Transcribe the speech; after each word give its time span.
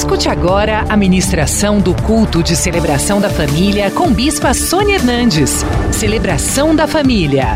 Escute 0.00 0.30
agora 0.30 0.80
a 0.88 0.96
ministração 0.96 1.78
do 1.78 1.94
culto 1.94 2.42
de 2.42 2.56
celebração 2.56 3.20
da 3.20 3.28
família 3.28 3.90
com 3.90 4.10
Bispa 4.10 4.54
Sônia 4.54 4.94
Hernandes. 4.94 5.50
Celebração 5.92 6.74
da 6.74 6.88
família. 6.88 7.48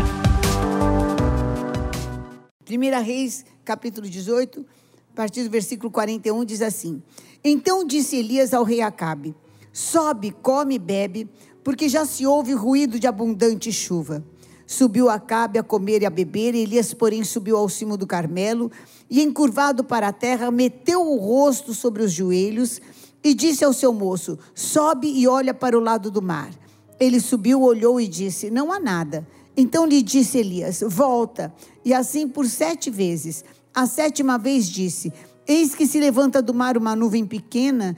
1 2.69 3.03
Reis, 3.03 3.43
capítulo 3.65 4.07
18, 4.07 4.63
a 5.11 5.15
partir 5.15 5.43
do 5.43 5.49
versículo 5.49 5.89
41, 5.89 6.45
diz 6.45 6.61
assim: 6.61 7.01
Então 7.43 7.83
disse 7.83 8.17
Elias 8.17 8.53
ao 8.53 8.63
rei 8.63 8.79
Acabe: 8.79 9.33
Sobe, 9.73 10.29
come 10.29 10.75
e 10.75 10.79
bebe, 10.79 11.27
porque 11.63 11.89
já 11.89 12.05
se 12.05 12.27
ouve 12.27 12.53
ruído 12.53 12.99
de 12.99 13.07
abundante 13.07 13.71
chuva. 13.71 14.23
Subiu 14.67 15.09
Acabe 15.09 15.57
a 15.57 15.63
comer 15.63 16.03
e 16.03 16.05
a 16.05 16.11
beber, 16.11 16.53
Elias, 16.53 16.93
porém, 16.93 17.23
subiu 17.23 17.57
ao 17.57 17.67
cimo 17.67 17.97
do 17.97 18.05
Carmelo 18.05 18.71
e, 19.09 19.21
encurvado 19.21 19.83
para 19.83 20.07
a 20.07 20.13
terra, 20.13 20.51
meteu 20.51 21.01
o 21.01 21.17
rosto 21.17 21.73
sobre 21.73 22.03
os 22.03 22.11
joelhos 22.11 22.81
e 23.23 23.33
disse 23.33 23.63
ao 23.63 23.73
seu 23.73 23.93
moço: 23.93 24.37
Sobe 24.53 25.07
e 25.07 25.27
olha 25.27 25.53
para 25.53 25.77
o 25.77 25.81
lado 25.81 26.09
do 26.11 26.21
mar. 26.21 26.51
Ele 26.99 27.19
subiu, 27.19 27.61
olhou 27.61 27.99
e 27.99 28.07
disse: 28.07 28.49
Não 28.49 28.71
há 28.71 28.79
nada. 28.79 29.27
Então 29.55 29.85
lhe 29.85 30.01
disse 30.01 30.37
Elias: 30.37 30.83
Volta. 30.87 31.53
E 31.83 31.93
assim 31.93 32.27
por 32.27 32.47
sete 32.47 32.89
vezes. 32.89 33.43
A 33.73 33.85
sétima 33.85 34.37
vez 34.37 34.69
disse: 34.69 35.11
Eis 35.47 35.75
que 35.75 35.85
se 35.85 35.99
levanta 35.99 36.41
do 36.41 36.53
mar 36.53 36.77
uma 36.77 36.95
nuvem 36.95 37.25
pequena, 37.25 37.95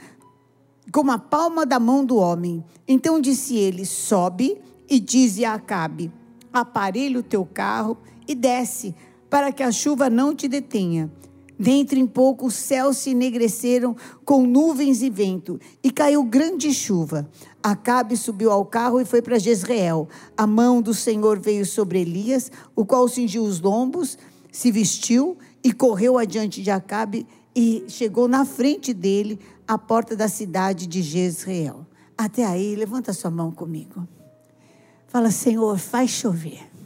como 0.91 1.11
a 1.11 1.19
palma 1.19 1.65
da 1.65 1.79
mão 1.79 2.03
do 2.03 2.17
homem. 2.17 2.63
Então 2.87 3.21
disse 3.21 3.55
ele: 3.55 3.85
Sobe 3.85 4.57
e 4.89 4.99
dize 4.99 5.45
a 5.45 5.53
Acabe: 5.53 6.11
aparelha 6.51 7.19
o 7.19 7.23
teu 7.23 7.45
carro 7.45 7.97
e 8.27 8.33
desce, 8.33 8.95
para 9.29 9.51
que 9.51 9.63
a 9.63 9.71
chuva 9.71 10.09
não 10.09 10.35
te 10.35 10.47
detenha. 10.47 11.11
Dentro 11.59 11.97
em 11.97 12.05
pouco 12.05 12.45
os 12.45 12.53
céus 12.53 12.97
se 12.97 13.11
enegreceram 13.11 13.95
com 14.23 14.45
nuvens 14.45 15.01
e 15.01 15.09
vento, 15.09 15.59
e 15.83 15.89
caiu 15.89 16.23
grande 16.23 16.71
chuva. 16.71 17.27
Acabe 17.63 18.15
subiu 18.15 18.51
ao 18.51 18.63
carro 18.63 19.01
e 19.01 19.05
foi 19.05 19.23
para 19.23 19.39
Jezreel. 19.39 20.07
A 20.37 20.45
mão 20.45 20.81
do 20.81 20.93
Senhor 20.93 21.39
veio 21.39 21.65
sobre 21.65 22.01
Elias, 22.01 22.51
o 22.75 22.85
qual 22.85 23.07
cingiu 23.07 23.43
os 23.43 23.59
lombos, 23.59 24.17
se 24.51 24.71
vestiu 24.71 25.37
e 25.63 25.73
correu 25.73 26.17
adiante 26.17 26.61
de 26.61 26.69
Acabe 26.69 27.25
e 27.55 27.85
chegou 27.87 28.27
na 28.27 28.45
frente 28.45 28.93
dele, 28.93 29.39
à 29.67 29.77
porta 29.77 30.15
da 30.15 30.27
cidade 30.27 30.85
de 30.85 31.01
Jezreel. 31.01 31.85
Até 32.15 32.45
aí, 32.45 32.75
levanta 32.75 33.11
sua 33.13 33.31
mão 33.31 33.51
comigo. 33.51 34.07
Fala, 35.07 35.31
Senhor, 35.31 35.77
faz 35.77 36.11
chover. 36.11 36.76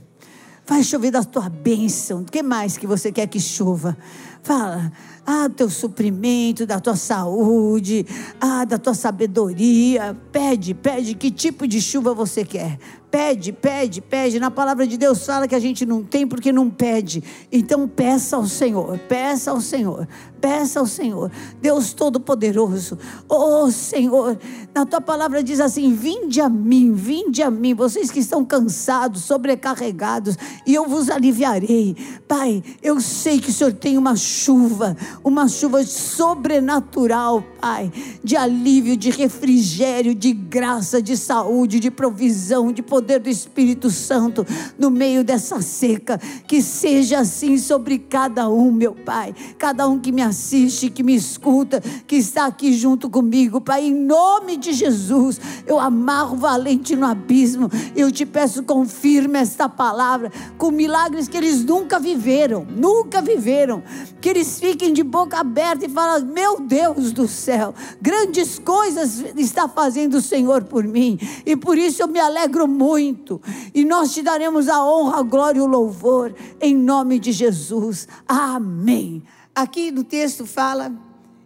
Faz 0.71 0.87
chover 0.87 1.11
da 1.11 1.21
tua 1.21 1.49
bênção. 1.49 2.21
O 2.21 2.23
que 2.23 2.41
mais 2.41 2.77
que 2.77 2.87
você 2.87 3.11
quer 3.11 3.27
que 3.27 3.41
chova? 3.41 3.97
Fala, 4.41 4.89
ah, 5.25 5.49
teu 5.49 5.69
suprimento, 5.69 6.65
da 6.65 6.79
tua 6.79 6.95
saúde, 6.95 8.05
ah, 8.39 8.65
da 8.65 8.77
tua 8.77 8.93
sabedoria. 8.93 10.17
Pede, 10.31 10.73
pede 10.73 11.15
que 11.15 11.31
tipo 11.31 11.67
de 11.67 11.81
chuva 11.81 12.13
você 12.13 12.43
quer. 12.43 12.79
Pede, 13.11 13.51
pede, 13.51 13.99
pede. 13.99 14.39
Na 14.39 14.49
palavra 14.49 14.87
de 14.87 14.97
Deus 14.97 15.25
fala 15.25 15.45
que 15.45 15.53
a 15.53 15.59
gente 15.59 15.85
não 15.85 16.01
tem 16.01 16.25
porque 16.25 16.53
não 16.53 16.69
pede. 16.69 17.21
Então 17.51 17.85
peça 17.85 18.37
ao 18.37 18.47
Senhor, 18.47 18.97
peça 18.99 19.51
ao 19.51 19.59
Senhor, 19.59 20.07
peça 20.39 20.79
ao 20.79 20.87
Senhor. 20.87 21.29
Deus 21.61 21.91
Todo-Poderoso, 21.91 22.97
oh 23.27 23.69
Senhor, 23.69 24.39
na 24.73 24.85
tua 24.85 25.01
palavra 25.01 25.43
diz 25.43 25.59
assim: 25.59 25.93
vinde 25.93 26.39
a 26.39 26.47
mim, 26.47 26.93
vinde 26.93 27.43
a 27.43 27.51
mim, 27.51 27.73
vocês 27.73 28.09
que 28.09 28.19
estão 28.19 28.45
cansados, 28.45 29.23
sobrecarregados, 29.23 30.37
e 30.65 30.73
eu 30.73 30.87
vos 30.87 31.09
aliviarei. 31.09 31.97
Pai, 32.29 32.63
eu 32.81 33.01
sei 33.01 33.41
que 33.41 33.49
o 33.49 33.53
Senhor 33.53 33.73
tem 33.73 33.97
uma 33.97 34.15
chuva, 34.15 34.95
uma 35.23 35.47
chuva 35.47 35.83
sobrenatural, 35.83 37.43
Pai, 37.59 37.91
de 38.23 38.35
alívio, 38.35 38.97
de 38.97 39.09
refrigério, 39.09 40.15
de 40.15 40.33
graça, 40.33 41.01
de 41.01 41.15
saúde, 41.15 41.79
de 41.79 41.91
provisão, 41.91 42.71
de 42.71 42.81
poder 42.81 43.19
do 43.19 43.29
Espírito 43.29 43.89
Santo 43.89 44.45
no 44.79 44.89
meio 44.89 45.23
dessa 45.23 45.61
seca. 45.61 46.19
Que 46.47 46.61
seja 46.61 47.19
assim 47.19 47.57
sobre 47.57 47.99
cada 47.99 48.49
um, 48.49 48.71
meu 48.71 48.93
Pai. 48.93 49.33
Cada 49.57 49.87
um 49.87 49.99
que 49.99 50.11
me 50.11 50.21
assiste, 50.21 50.89
que 50.89 51.03
me 51.03 51.15
escuta, 51.15 51.81
que 52.07 52.15
está 52.15 52.45
aqui 52.45 52.73
junto 52.73 53.09
comigo, 53.09 53.61
Pai. 53.61 53.85
Em 53.85 53.93
nome 53.93 54.57
de 54.57 54.73
Jesus, 54.73 55.39
eu 55.67 55.79
amarro 55.79 56.37
valente 56.37 56.95
no 56.95 57.05
abismo. 57.05 57.69
Eu 57.95 58.11
te 58.11 58.25
peço, 58.25 58.63
confirme 58.63 59.39
esta 59.39 59.69
palavra 59.69 60.31
com 60.57 60.71
milagres 60.71 61.27
que 61.27 61.37
eles 61.37 61.63
nunca 61.63 61.99
viveram, 61.99 62.65
nunca 62.65 63.21
viveram. 63.21 63.83
Que 64.19 64.29
eles 64.29 64.59
fiquem 64.59 64.93
de 64.93 65.00
boca 65.03 65.37
aberta 65.37 65.85
e 65.85 65.89
falem: 65.89 66.25
Meu 66.25 66.59
Deus 66.59 67.11
do 67.11 67.27
céu, 67.27 67.73
grandes 68.01 68.59
coisas 68.59 69.23
está 69.35 69.67
fazendo 69.67 70.15
o 70.15 70.21
Senhor 70.21 70.63
por 70.63 70.83
mim. 70.83 71.19
E 71.45 71.55
por 71.55 71.77
isso 71.77 72.01
eu 72.01 72.07
me 72.07 72.19
alegro 72.19 72.67
muito. 72.67 73.41
E 73.73 73.83
nós 73.85 74.13
te 74.13 74.21
daremos 74.21 74.67
a 74.67 74.83
honra, 74.83 75.19
a 75.19 75.23
glória 75.23 75.59
e 75.59 75.61
o 75.61 75.67
louvor, 75.67 76.33
em 76.59 76.75
nome 76.75 77.19
de 77.19 77.31
Jesus. 77.31 78.07
Amém. 78.27 79.23
Aqui 79.53 79.91
no 79.91 80.03
texto 80.03 80.45
fala 80.45 80.91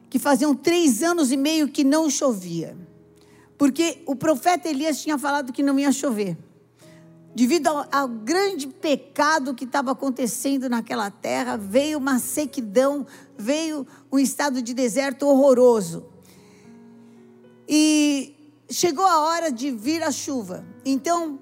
que 0.09 0.19
faziam 0.19 0.55
três 0.55 1.01
anos 1.03 1.31
e 1.31 1.37
meio 1.37 1.67
que 1.67 1.83
não 1.83 2.09
chovia. 2.09 2.77
Porque 3.57 4.01
o 4.05 4.15
profeta 4.15 4.69
Elias 4.69 5.01
tinha 5.01 5.17
falado 5.17 5.53
que 5.53 5.63
não 5.63 5.79
ia 5.79 5.91
chover. 5.91 6.37
Devido 7.35 7.67
ao, 7.67 7.85
ao 7.91 8.07
grande 8.07 8.65
pecado 8.65 9.53
que 9.53 9.65
estava 9.65 9.91
acontecendo 9.91 10.69
naquela 10.69 11.11
terra, 11.11 11.57
veio 11.57 11.97
uma 11.97 12.17
sequidão, 12.17 13.05
veio 13.37 13.85
um 14.09 14.17
estado 14.17 14.61
de 14.61 14.73
deserto 14.73 15.27
horroroso. 15.27 16.05
E 17.67 18.33
chegou 18.69 19.05
a 19.05 19.19
hora 19.25 19.51
de 19.51 19.69
vir 19.69 20.01
a 20.01 20.13
chuva. 20.13 20.65
Então, 20.85 21.37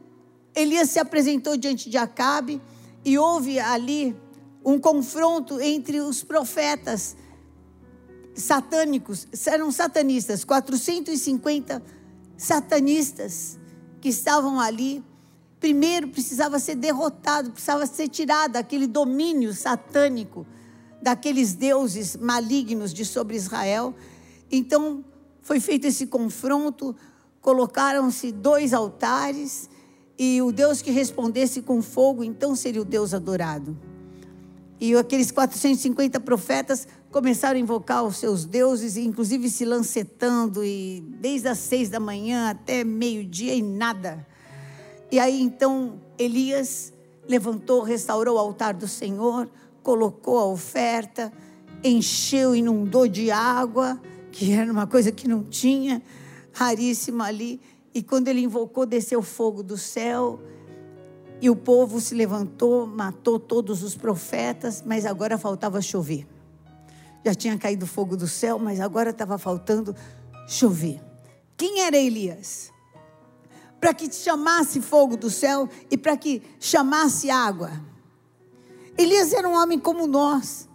Elias 0.55 0.89
se 0.89 0.97
apresentou 0.99 1.55
diante 1.55 1.91
de 1.91 1.97
Acabe 1.97 2.59
e 3.05 3.17
houve 3.19 3.59
ali 3.59 4.15
um 4.65 4.79
confronto 4.79 5.61
entre 5.61 5.99
os 5.99 6.23
profetas 6.23 7.15
satânicos, 8.33 9.27
eram 9.45 9.71
satanistas, 9.71 10.43
450 10.43 11.83
satanistas 12.35 13.59
que 14.01 14.09
estavam 14.09 14.59
ali. 14.59 15.03
Primeiro 15.63 16.09
precisava 16.09 16.59
ser 16.59 16.75
derrotado, 16.75 17.51
precisava 17.51 17.85
ser 17.85 18.09
tirado 18.09 18.57
aquele 18.57 18.85
domínio 18.85 19.53
satânico 19.53 20.45
daqueles 21.01 21.53
deuses 21.53 22.17
malignos 22.17 22.93
de 22.93 23.05
sobre 23.05 23.37
Israel. 23.37 23.95
Então, 24.51 25.05
foi 25.41 25.61
feito 25.61 25.87
esse 25.87 26.07
confronto, 26.07 26.93
colocaram-se 27.39 28.29
dois 28.29 28.73
altares 28.73 29.69
e 30.19 30.41
o 30.41 30.51
Deus 30.51 30.81
que 30.81 30.91
respondesse 30.91 31.61
com 31.61 31.81
fogo, 31.81 32.25
então 32.25 32.57
seria 32.57 32.81
o 32.81 32.85
Deus 32.85 33.13
adorado. 33.13 33.77
E 34.81 34.93
aqueles 34.97 35.31
450 35.31 36.19
profetas 36.19 36.85
começaram 37.09 37.55
a 37.55 37.61
invocar 37.61 38.03
os 38.03 38.17
seus 38.17 38.43
deuses, 38.43 38.97
inclusive 38.97 39.49
se 39.49 39.63
lancetando, 39.63 40.61
e 40.61 40.99
desde 41.21 41.47
as 41.47 41.59
seis 41.59 41.87
da 41.87 42.01
manhã 42.01 42.49
até 42.49 42.83
meio-dia 42.83 43.55
e 43.55 43.61
nada. 43.61 44.27
E 45.13 45.19
aí 45.19 45.43
então 45.43 46.01
Elias 46.17 46.91
levantou, 47.29 47.83
restaurou 47.83 48.35
o 48.35 48.39
altar 48.39 48.73
do 48.73 48.87
Senhor, 48.87 49.47
colocou 49.83 50.39
a 50.39 50.45
oferta, 50.47 51.31
encheu, 51.83 52.55
inundou 52.55 53.07
de 53.07 53.29
água, 53.29 54.01
que 54.31 54.53
era 54.53 54.71
uma 54.71 54.87
coisa 54.87 55.11
que 55.11 55.27
não 55.27 55.43
tinha, 55.43 56.01
raríssima 56.51 57.25
ali. 57.25 57.61
E 57.93 58.01
quando 58.01 58.27
ele 58.27 58.41
invocou, 58.41 58.87
desceu 58.87 59.21
fogo 59.21 59.61
do 59.61 59.77
céu. 59.77 60.39
E 61.39 61.47
o 61.47 61.55
povo 61.55 62.01
se 62.01 62.15
levantou, 62.15 62.87
matou 62.87 63.39
todos 63.39 63.83
os 63.83 63.93
profetas, 63.93 64.83
mas 64.83 65.05
agora 65.05 65.37
faltava 65.37 65.79
chover. 65.79 66.25
Já 67.23 67.35
tinha 67.35 67.55
caído 67.59 67.85
fogo 67.85 68.17
do 68.17 68.27
céu, 68.27 68.57
mas 68.57 68.79
agora 68.79 69.11
estava 69.11 69.37
faltando 69.37 69.95
chover. 70.47 70.99
Quem 71.55 71.81
era 71.81 71.97
Elias? 71.97 72.72
Para 73.83 73.93
que 73.93 74.09
chamasse 74.09 74.79
fogo 74.79 75.17
do 75.17 75.29
céu 75.29 75.67
e 75.91 75.97
para 75.97 76.15
que 76.15 76.41
chamasse 76.57 77.29
água. 77.29 77.69
Elias 78.97 79.33
era 79.33 79.45
um 79.45 79.61
homem 79.61 79.77
como 79.77 80.07
nós. 80.07 80.69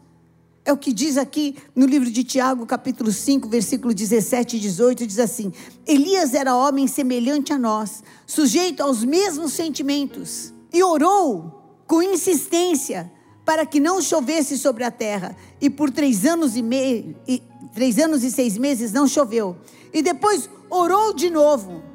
É 0.63 0.75
o 0.75 0.77
que 0.77 0.93
diz 0.93 1.17
aqui 1.17 1.57
no 1.75 1.87
livro 1.87 2.11
de 2.11 2.23
Tiago, 2.23 2.67
capítulo 2.67 3.11
5, 3.11 3.49
versículo 3.49 3.95
17 3.95 4.59
e 4.59 4.61
18, 4.61 5.07
diz 5.07 5.19
assim: 5.19 5.51
Elias 5.87 6.35
era 6.35 6.55
homem 6.55 6.87
semelhante 6.87 7.51
a 7.51 7.57
nós, 7.57 8.03
sujeito 8.27 8.83
aos 8.83 9.03
mesmos 9.03 9.55
sentimentos, 9.55 10.53
e 10.71 10.83
orou 10.83 11.81
com 11.87 12.03
insistência 12.03 13.11
para 13.43 13.65
que 13.65 13.81
não 13.81 14.03
chovesse 14.03 14.59
sobre 14.59 14.85
a 14.85 14.91
terra. 14.91 15.35
E 15.59 15.71
por 15.71 15.91
três 15.91 16.27
anos 16.27 16.59
e 16.59 16.63
meio, 16.63 17.17
e, 17.27 17.43
três 17.73 17.99
anos 17.99 18.23
e 18.23 18.31
seis 18.31 18.59
meses 18.59 18.93
não 18.93 19.09
choveu. 19.09 19.57
E 19.95 20.03
depois 20.03 20.51
orou 20.69 21.15
de 21.15 21.31
novo, 21.31 21.88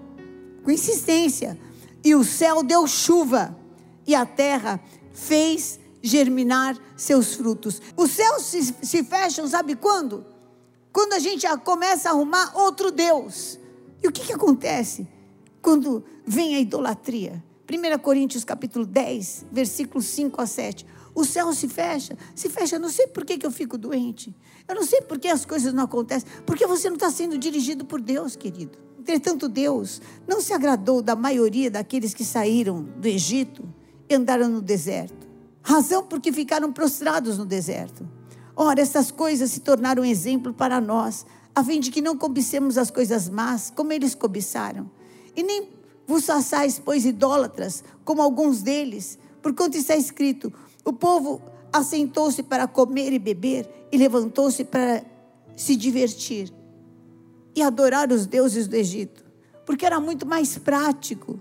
com 0.64 0.72
insistência, 0.72 1.60
e 2.04 2.16
o 2.16 2.24
céu 2.24 2.64
deu 2.64 2.88
chuva, 2.88 3.58
e 4.06 4.16
a 4.16 4.26
terra 4.26 4.80
fez 5.14 5.80
germinar 6.02 6.78
seus 6.98 7.36
frutos. 7.36 7.82
Os 7.96 8.12
céus 8.12 8.44
se, 8.44 8.76
se 8.82 9.04
fecham, 9.04 9.48
sabe 9.48 9.76
quando? 9.76 10.34
quando 10.94 11.14
a 11.14 11.20
gente 11.20 11.46
começa 11.64 12.08
a 12.08 12.12
arrumar 12.12 12.56
outro 12.56 12.92
Deus. 12.92 13.60
E 14.02 14.08
o 14.08 14.12
que, 14.12 14.28
que 14.28 14.34
acontece 14.34 15.08
quando 15.60 16.06
vem 16.24 16.56
a 16.56 16.60
idolatria? 16.60 17.44
1 17.68 17.98
Coríntios 18.00 18.44
capítulo 18.44 18.86
10, 18.86 19.48
versículos 19.52 20.06
5 20.06 20.40
a 20.40 20.46
7. 20.46 20.86
O 21.16 21.24
céu 21.24 21.54
se 21.54 21.68
fecha, 21.68 22.18
se 22.36 22.50
fecha. 22.50 22.76
Eu 22.76 22.80
não 22.80 22.90
sei 22.90 23.08
por 23.08 23.24
que, 23.24 23.38
que 23.38 23.46
eu 23.46 23.52
fico 23.52 23.78
doente. 23.78 24.36
Eu 24.68 24.76
não 24.76 24.84
sei 24.84 25.02
por 25.02 25.20
que 25.20 25.28
as 25.28 25.46
coisas 25.46 25.74
não 25.74 25.84
acontecem. 25.84 26.28
Porque 26.46 26.66
você 26.66 26.90
não 26.90 26.96
está 26.96 27.12
sendo 27.12 27.38
dirigido 27.38 27.86
por 27.86 28.02
Deus, 28.02 28.36
querido. 28.36 28.78
Entretanto, 29.00 29.50
Deus 29.50 30.02
não 30.28 30.42
se 30.42 30.54
agradou 30.54 31.02
da 31.02 31.16
maioria 31.16 31.70
daqueles 31.70 32.14
que 32.14 32.24
saíram 32.24 32.84
do 32.84 33.08
Egito 33.08 33.64
e 34.10 34.16
andaram 34.16 34.48
no 34.48 34.62
deserto. 34.62 35.28
Razão 35.62 36.04
porque 36.06 36.32
ficaram 36.32 36.72
prostrados 36.72 37.38
no 37.38 37.46
deserto. 37.46 38.08
Ora, 38.56 38.82
essas 38.82 39.12
coisas 39.12 39.52
se 39.52 39.60
tornaram 39.60 40.06
exemplo 40.06 40.54
para 40.54 40.80
nós, 40.80 41.26
a 41.56 41.64
fim 41.64 41.80
de 41.80 41.92
que 41.92 42.02
não 42.02 42.18
cobicemos 42.18 42.78
as 42.78 42.92
coisas 42.92 43.28
más, 43.28 43.72
como 43.76 43.92
eles 43.92 44.16
cobiçaram. 44.16 44.90
E 45.36 45.44
nem 45.44 45.70
vos 46.06 46.26
façais, 46.26 46.80
pois, 46.80 47.06
idólatras, 47.06 47.84
como 48.06 48.22
alguns 48.22 48.62
deles, 48.62 49.18
porquanto 49.42 49.78
está 49.78 49.96
escrito: 49.96 50.54
o 50.86 50.92
povo 50.92 51.42
assentou-se 51.72 52.44
para 52.44 52.68
comer 52.68 53.12
e 53.14 53.20
beber, 53.20 53.88
e 53.92 53.98
levantou-se 53.98 54.64
para 54.64 55.04
se 55.56 55.76
divertir 55.76 56.54
e 57.56 57.62
adorar 57.62 58.12
os 58.12 58.26
deuses 58.26 58.68
do 58.68 58.76
Egito, 58.76 59.24
porque 59.66 59.86
era 59.86 60.00
muito 60.00 60.26
mais 60.26 60.58
prático, 60.58 61.40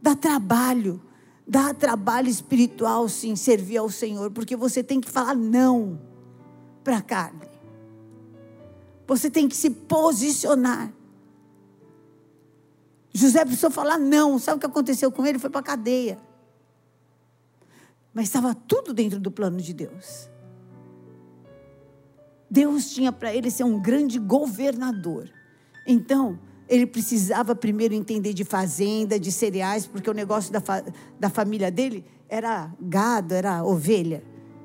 dá 0.00 0.14
trabalho, 0.14 1.00
dá 1.46 1.72
trabalho 1.72 2.28
espiritual, 2.28 3.08
sim, 3.08 3.34
servir 3.36 3.78
ao 3.78 3.90
Senhor, 3.90 4.30
porque 4.30 4.54
você 4.54 4.82
tem 4.82 5.00
que 5.00 5.10
falar 5.10 5.34
não 5.34 6.00
para 6.82 6.98
a 6.98 7.02
carne. 7.02 7.48
Você 9.06 9.30
tem 9.30 9.48
que 9.48 9.56
se 9.56 9.70
posicionar. 9.70 10.92
José 13.12 13.44
precisou 13.44 13.70
falar 13.70 13.98
não. 13.98 14.38
Sabe 14.38 14.56
o 14.56 14.60
que 14.60 14.66
aconteceu 14.66 15.10
com 15.12 15.24
ele? 15.24 15.38
Foi 15.38 15.50
para 15.50 15.60
a 15.60 15.64
cadeia. 15.64 16.18
Mas 18.14 18.26
estava 18.26 18.54
tudo 18.54 18.94
dentro 18.94 19.18
do 19.18 19.30
plano 19.30 19.58
de 19.58 19.74
Deus. 19.74 20.30
Deus 22.48 22.94
tinha 22.94 23.10
para 23.10 23.34
ele 23.34 23.50
ser 23.50 23.64
um 23.64 23.80
grande 23.80 24.18
governador. 24.20 25.28
Então, 25.84 26.38
ele 26.68 26.86
precisava 26.86 27.54
primeiro 27.54 27.92
entender 27.92 28.32
de 28.32 28.44
fazenda, 28.44 29.18
de 29.18 29.32
cereais, 29.32 29.86
porque 29.86 30.08
o 30.08 30.14
negócio 30.14 30.52
da, 30.52 30.60
fa 30.60 30.84
da 31.18 31.28
família 31.28 31.70
dele 31.70 32.04
era 32.28 32.72
gado, 32.80 33.34
era 33.34 33.64
ovelha. 33.64 34.22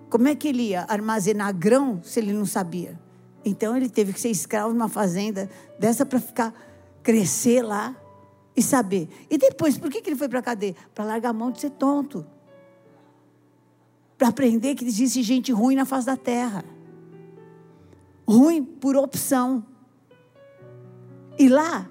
Como 0.10 0.28
é 0.28 0.36
que 0.36 0.48
ele 0.48 0.70
ia 0.70 0.86
armazenar 0.88 1.54
grão 1.54 2.00
se 2.04 2.20
ele 2.20 2.32
não 2.32 2.46
sabia? 2.46 3.00
Então 3.44 3.76
ele 3.76 3.90
teve 3.90 4.14
que 4.14 4.20
ser 4.20 4.30
escravo 4.30 4.74
numa 4.74 4.90
fazenda 4.90 5.50
dessa 5.80 6.06
para 6.06 6.20
ficar 6.20 6.54
crescer 7.02 7.62
lá 7.62 7.96
e 8.56 8.62
saber. 8.62 9.10
E 9.30 9.38
depois, 9.38 9.78
por 9.78 9.90
que, 9.90 10.02
que 10.02 10.10
ele 10.10 10.18
foi 10.18 10.30
para 10.30 10.40
a 10.40 10.44
cadeia? 10.44 10.76
Para 10.94 11.06
largar 11.06 11.30
a 11.30 11.34
mão 11.34 11.52
de 11.52 11.62
ser 11.62 11.72
tonto. 11.72 12.26
Para 14.20 14.28
aprender 14.28 14.76
que 14.76 14.86
existe 14.86 15.24
gente 15.24 15.50
ruim 15.54 15.76
na 15.76 15.86
face 15.86 16.06
da 16.06 16.18
terra. 16.18 16.66
Ruim 18.28 18.64
por 18.64 18.98
opção. 18.98 19.66
E 21.38 21.48
lá, 21.48 21.90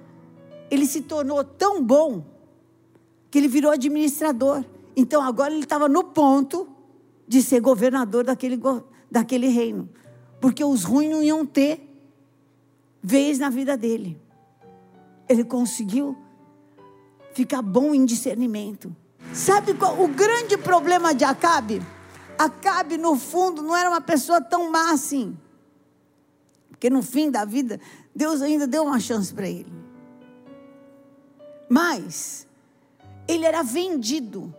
ele 0.69 0.85
se 0.85 1.01
tornou 1.01 1.43
tão 1.43 1.83
bom 1.83 2.23
que 3.31 3.39
ele 3.39 3.47
virou 3.47 3.71
administrador. 3.71 4.63
Então 4.95 5.23
agora 5.23 5.51
ele 5.51 5.63
estava 5.63 5.89
no 5.89 6.03
ponto 6.03 6.69
de 7.27 7.41
ser 7.41 7.61
governador 7.61 8.23
daquele, 8.23 8.59
daquele 9.09 9.47
reino. 9.47 9.89
Porque 10.39 10.63
os 10.63 10.83
ruins 10.83 11.09
não 11.09 11.23
iam 11.23 11.43
ter 11.45 11.91
vez 13.01 13.39
na 13.39 13.49
vida 13.49 13.75
dele. 13.75 14.21
Ele 15.27 15.43
conseguiu 15.43 16.15
ficar 17.33 17.63
bom 17.63 17.95
em 17.95 18.05
discernimento. 18.05 18.95
Sabe 19.33 19.73
qual 19.73 19.99
o 19.99 20.07
grande 20.07 20.57
problema 20.57 21.13
de 21.13 21.23
Acabe? 21.23 21.81
Acabe, 22.39 22.97
no 22.97 23.17
fundo, 23.17 23.61
não 23.61 23.75
era 23.75 23.89
uma 23.89 23.99
pessoa 23.99 24.39
tão 24.39 24.71
má 24.71 24.91
assim. 24.93 25.37
Porque 26.69 26.89
no 26.89 27.03
fim 27.03 27.29
da 27.29 27.43
vida, 27.43 27.81
Deus 28.15 28.41
ainda 28.41 28.65
deu 28.65 28.83
uma 28.85 28.97
chance 28.97 29.33
para 29.33 29.45
ele. 29.45 29.73
Mas, 31.69 32.47
ele 33.27 33.45
era 33.45 33.61
vendido. 33.61 34.55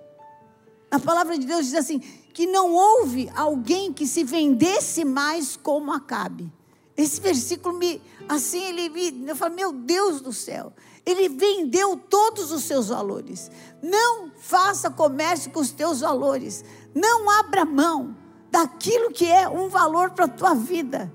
A 0.90 1.00
palavra 1.00 1.38
de 1.38 1.46
Deus 1.46 1.64
diz 1.64 1.74
assim: 1.74 2.00
que 2.34 2.46
não 2.46 2.74
houve 2.74 3.30
alguém 3.34 3.94
que 3.94 4.06
se 4.06 4.24
vendesse 4.24 5.02
mais 5.02 5.56
como 5.56 5.90
Acabe. 5.90 6.52
Esse 6.94 7.18
versículo 7.18 7.78
me, 7.78 8.02
assim, 8.28 8.62
ele 8.62 8.90
me, 8.90 9.26
eu 9.26 9.34
falo, 9.34 9.54
meu 9.54 9.72
Deus 9.72 10.20
do 10.20 10.34
céu, 10.34 10.70
ele 11.06 11.30
vendeu 11.30 11.96
todos 11.96 12.52
os 12.52 12.64
seus 12.64 12.88
valores. 12.88 13.50
Não 13.82 14.30
faça 14.38 14.90
comércio 14.90 15.50
com 15.50 15.60
os 15.60 15.70
teus 15.70 16.00
valores. 16.00 16.62
Não 16.94 17.30
abra 17.30 17.64
mão 17.64 18.16
daquilo 18.50 19.10
que 19.10 19.26
é 19.26 19.48
um 19.48 19.68
valor 19.68 20.10
para 20.10 20.24
a 20.24 20.28
tua 20.28 20.54
vida. 20.54 21.12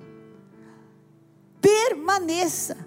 Permaneça. 1.62 2.77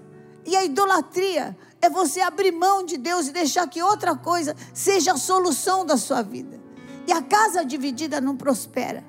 E 0.47 0.57
a 0.57 0.65
idolatria 0.65 1.57
é 1.81 1.91
você 1.91 2.21
abrir 2.21 2.53
mão 2.53 2.85
de 2.85 2.97
Deus 2.97 3.29
e 3.29 3.33
deixar 3.33 3.69
que 3.69 3.83
outra 3.83 4.17
coisa 4.17 4.57
seja 4.73 5.13
a 5.13 5.17
solução 5.17 5.85
da 5.85 5.97
sua 5.97 6.23
vida. 6.23 6.59
E 7.07 7.13
a 7.13 7.23
casa 7.23 7.65
dividida 7.65 8.21
não 8.21 8.37
prospera. 8.37 9.05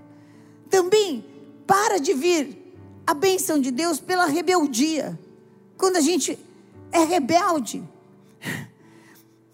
Também 0.69 1.25
para 1.65 1.99
de 1.99 2.13
vir 2.13 2.75
a 3.05 3.13
bênção 3.13 3.59
de 3.59 3.71
Deus 3.71 3.99
pela 3.99 4.25
rebeldia. 4.25 5.17
Quando 5.77 5.95
a 5.95 6.01
gente 6.01 6.37
é 6.91 7.03
rebelde, 7.03 7.83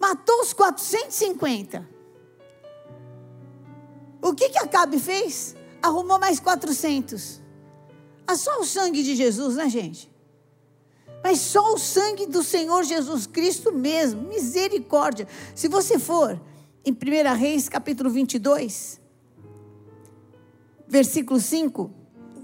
matou 0.00 0.40
os 0.40 0.52
450. 0.52 1.95
O 4.26 4.34
que 4.34 4.48
que 4.48 4.58
Acabe 4.58 4.98
fez? 4.98 5.54
Arrumou 5.80 6.18
mais 6.18 6.40
400. 6.40 7.40
Ah, 8.26 8.34
só 8.34 8.58
o 8.58 8.64
sangue 8.64 9.00
de 9.04 9.14
Jesus, 9.14 9.54
né, 9.54 9.68
gente? 9.68 10.10
Mas 11.22 11.38
só 11.38 11.74
o 11.74 11.78
sangue 11.78 12.26
do 12.26 12.42
Senhor 12.42 12.82
Jesus 12.82 13.24
Cristo 13.24 13.72
mesmo, 13.72 14.22
misericórdia. 14.22 15.28
Se 15.54 15.68
você 15.68 15.96
for 15.96 16.40
em 16.84 16.90
1 16.90 17.36
Reis, 17.36 17.68
capítulo 17.68 18.10
22, 18.10 19.00
versículo 20.88 21.38
5, 21.38 21.88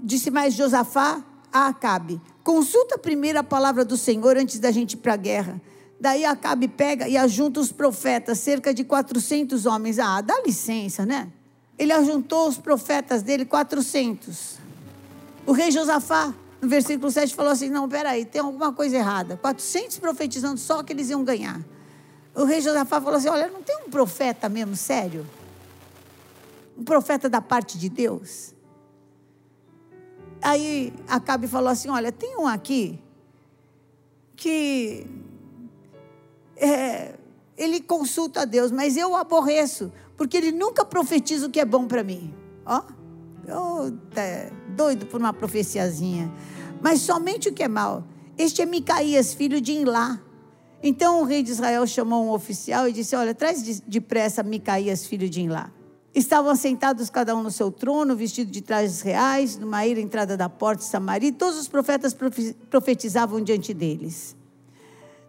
disse 0.01 0.31
mais 0.31 0.53
Josafá 0.53 1.21
a 1.51 1.67
Acabe: 1.67 2.21
consulta 2.45 2.97
primeiro 2.97 3.39
a 3.39 3.43
palavra 3.43 3.83
do 3.83 3.97
Senhor 3.97 4.37
antes 4.37 4.57
da 4.57 4.71
gente 4.71 4.93
ir 4.93 4.97
para 4.97 5.15
a 5.15 5.17
guerra. 5.17 5.61
Daí 5.99 6.23
Acabe 6.23 6.69
pega 6.69 7.09
e 7.09 7.17
ajunta 7.17 7.59
os 7.59 7.73
profetas, 7.73 8.39
cerca 8.39 8.73
de 8.73 8.85
400 8.85 9.65
homens. 9.65 9.99
Ah, 9.99 10.21
dá 10.21 10.41
licença, 10.45 11.05
né? 11.05 11.29
Ele 11.77 11.91
ajuntou 11.91 12.47
os 12.47 12.57
profetas 12.57 13.21
dele, 13.21 13.45
400. 13.45 14.57
O 15.45 15.51
rei 15.51 15.71
Josafá, 15.71 16.33
no 16.61 16.69
versículo 16.69 17.11
7, 17.11 17.33
falou 17.35 17.51
assim: 17.51 17.69
Não, 17.69 17.89
peraí, 17.89 18.25
tem 18.25 18.41
alguma 18.41 18.71
coisa 18.71 18.95
errada. 18.95 19.37
400 19.37 19.99
profetizando 19.99 20.59
só 20.59 20.83
que 20.83 20.93
eles 20.93 21.09
iam 21.09 21.23
ganhar. 21.23 21.61
O 22.35 22.45
rei 22.45 22.61
Josafá 22.61 23.01
falou 23.01 23.17
assim: 23.17 23.29
Olha, 23.29 23.47
não 23.47 23.61
tem 23.61 23.77
um 23.85 23.89
profeta 23.89 24.47
mesmo, 24.47 24.75
sério? 24.75 25.27
Um 26.77 26.83
profeta 26.83 27.29
da 27.29 27.41
parte 27.41 27.77
de 27.77 27.89
Deus? 27.89 28.53
Aí 30.41 30.93
Acabe 31.07 31.47
falou 31.47 31.69
assim: 31.69 31.89
Olha, 31.89 32.11
tem 32.11 32.37
um 32.37 32.47
aqui 32.47 32.99
que 34.35 35.05
é, 36.57 37.15
ele 37.57 37.81
consulta 37.81 38.41
a 38.41 38.45
Deus, 38.45 38.71
mas 38.71 38.97
eu 38.97 39.11
o 39.11 39.15
aborreço, 39.15 39.91
porque 40.17 40.37
ele 40.37 40.51
nunca 40.51 40.85
profetiza 40.85 41.47
o 41.47 41.49
que 41.49 41.59
é 41.59 41.65
bom 41.65 41.87
para 41.87 42.03
mim. 42.03 42.33
Ó, 42.65 42.81
oh, 43.47 43.91
tá 44.13 44.21
doido 44.69 45.05
por 45.05 45.19
uma 45.19 45.33
profeciazinha. 45.33 46.31
Mas 46.81 47.01
somente 47.01 47.49
o 47.49 47.53
que 47.53 47.63
é 47.63 47.67
mal. 47.67 48.05
Este 48.37 48.61
é 48.61 48.65
Micaías, 48.65 49.33
filho 49.33 49.61
de 49.61 49.73
Inlá 49.73 50.19
então 50.83 51.21
o 51.21 51.23
rei 51.23 51.41
de 51.41 51.49
Israel 51.49 51.87
chamou 51.87 52.25
um 52.25 52.31
oficial 52.31 52.89
e 52.89 52.91
disse: 52.91 53.15
Olha, 53.15 53.33
traz 53.33 53.79
depressa 53.87 54.43
Micaías, 54.43 55.05
filho 55.05 55.29
de 55.29 55.41
Inlá. 55.41 55.71
Estavam 56.13 56.51
assentados 56.51 57.09
cada 57.09 57.35
um 57.35 57.41
no 57.41 57.49
seu 57.49 57.71
trono, 57.71 58.15
vestido 58.15 58.51
de 58.51 58.61
trajes 58.61 59.01
reais, 59.01 59.57
numa 59.57 59.87
ira 59.87 59.99
entrada 59.99 60.35
da 60.35 60.49
porta 60.49 60.83
de 60.83 60.89
Samaria, 60.89 61.29
e 61.29 61.31
todos 61.31 61.57
os 61.57 61.67
profetas 61.69 62.15
profetizavam 62.69 63.41
diante 63.41 63.73
deles. 63.73 64.35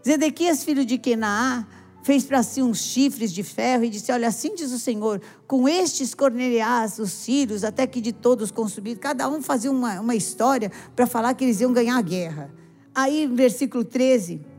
Zedequias, 0.05 0.62
filho 0.62 0.85
de 0.85 0.99
Kenaá, 0.99 1.67
fez 2.05 2.23
para 2.23 2.45
si 2.45 2.63
uns 2.63 2.79
chifres 2.79 3.33
de 3.33 3.43
ferro 3.43 3.83
e 3.83 3.91
disse: 3.91 4.13
Olha, 4.13 4.29
assim 4.29 4.55
diz 4.55 4.71
o 4.71 4.79
Senhor: 4.79 5.21
com 5.49 5.69
estes 5.69 6.15
corneliás 6.15 7.01
os 7.01 7.11
sírios, 7.11 7.65
até 7.65 7.85
que 7.85 8.01
de 8.01 8.13
todos 8.13 8.53
consumidos, 8.53 9.03
cada 9.03 9.29
um 9.29 9.43
fazia 9.43 9.71
uma, 9.71 10.01
uma 10.01 10.15
história 10.15 10.71
para 10.95 11.07
falar 11.07 11.35
que 11.35 11.43
eles 11.43 11.61
iam 11.61 11.73
ganhar 11.73 11.99
a 11.99 12.03
guerra. 12.03 12.55
Aí, 12.95 13.27
versículo 13.27 13.85
13 13.85 14.55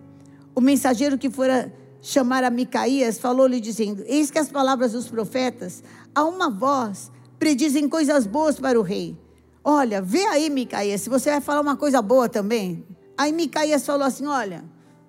o 0.56 0.62
mensageiro 0.62 1.18
que 1.18 1.30
fora 1.30 1.72
chamar 2.02 2.44
a 2.46 2.50
Micaías 2.50 3.20
falou-lhe 3.20 3.60
dizendo: 3.60 4.04
Eis 4.08 4.32
que 4.32 4.40
as 4.40 4.50
palavras 4.50 4.94
dos 4.94 5.08
profetas, 5.08 5.84
a 6.16 6.24
uma 6.24 6.50
voz, 6.50 7.12
predizem 7.38 7.90
coisas 7.90 8.25
boas 8.25 8.58
para 8.58 8.80
o 8.80 8.84
rei. 8.84 9.18
Olha, 9.62 10.02
vê 10.02 10.24
aí, 10.28 10.50
Micaías, 10.50 11.02
se 11.02 11.10
você 11.10 11.30
vai 11.30 11.42
falar 11.42 11.60
uma 11.60 11.75
coisa 11.75 12.02
boa 12.02 12.30
também. 12.30 12.86
Aí 13.18 13.34
Micaías 13.34 13.86
falou 13.86 14.08
assim: 14.08 14.25
Olha, 14.25 14.64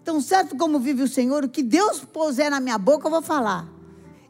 tão 0.06 0.20
certo 0.20 0.56
como 0.56 0.78
vive 0.78 1.02
o 1.02 1.08
Senhor, 1.08 1.44
o 1.44 1.48
que 1.48 1.64
Deus 1.64 2.04
puser 2.04 2.48
na 2.48 2.60
minha 2.60 2.78
boca, 2.78 3.08
eu 3.08 3.10
vou 3.10 3.20
falar. 3.20 3.68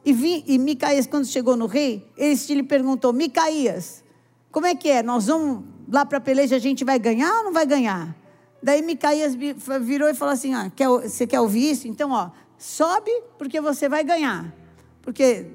E, 0.03 0.11
vi, 0.11 0.43
e 0.47 0.57
Micaías, 0.57 1.07
quando 1.07 1.27
chegou 1.27 1.55
no 1.55 1.67
rei, 1.67 2.11
ele 2.17 2.35
lhe 2.55 2.63
perguntou: 2.63 3.13
Micaías, 3.13 4.03
como 4.51 4.65
é 4.65 4.75
que 4.75 4.89
é? 4.89 5.03
Nós 5.03 5.27
vamos 5.27 5.65
lá 5.93 6.07
para 6.07 6.17
a 6.17 6.21
peleja, 6.21 6.57
a 6.57 6.59
gente 6.59 6.83
vai 6.83 6.99
ganhar 6.99 7.31
ou 7.39 7.45
não 7.45 7.53
vai 7.53 7.67
ganhar? 7.67 8.17
Daí 8.63 8.81
Micaías 8.81 9.35
virou 9.35 10.09
e 10.09 10.15
falou 10.15 10.33
assim: 10.33 10.55
ah, 10.55 10.73
quer, 10.75 10.89
Você 10.89 11.27
quer 11.27 11.41
ouvir 11.41 11.71
isso? 11.73 11.87
Então, 11.87 12.11
ó, 12.11 12.31
sobe, 12.57 13.11
porque 13.37 13.61
você 13.61 13.87
vai 13.87 14.03
ganhar. 14.03 14.51
Porque 15.03 15.47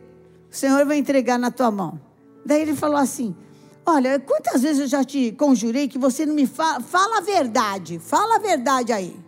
o 0.51 0.55
Senhor 0.55 0.85
vai 0.85 0.97
entregar 0.97 1.39
na 1.39 1.49
tua 1.49 1.71
mão. 1.71 1.99
Daí 2.45 2.61
ele 2.61 2.75
falou 2.75 2.97
assim: 2.97 3.35
Olha, 3.83 4.19
quantas 4.19 4.61
vezes 4.61 4.81
eu 4.81 4.87
já 4.87 5.03
te 5.03 5.31
conjurei 5.31 5.87
que 5.87 5.97
você 5.97 6.27
não 6.27 6.35
me 6.35 6.45
fala, 6.45 6.79
fala 6.79 7.17
a 7.17 7.21
verdade, 7.21 7.97
fala 7.97 8.35
a 8.35 8.39
verdade 8.39 8.93
aí. 8.93 9.20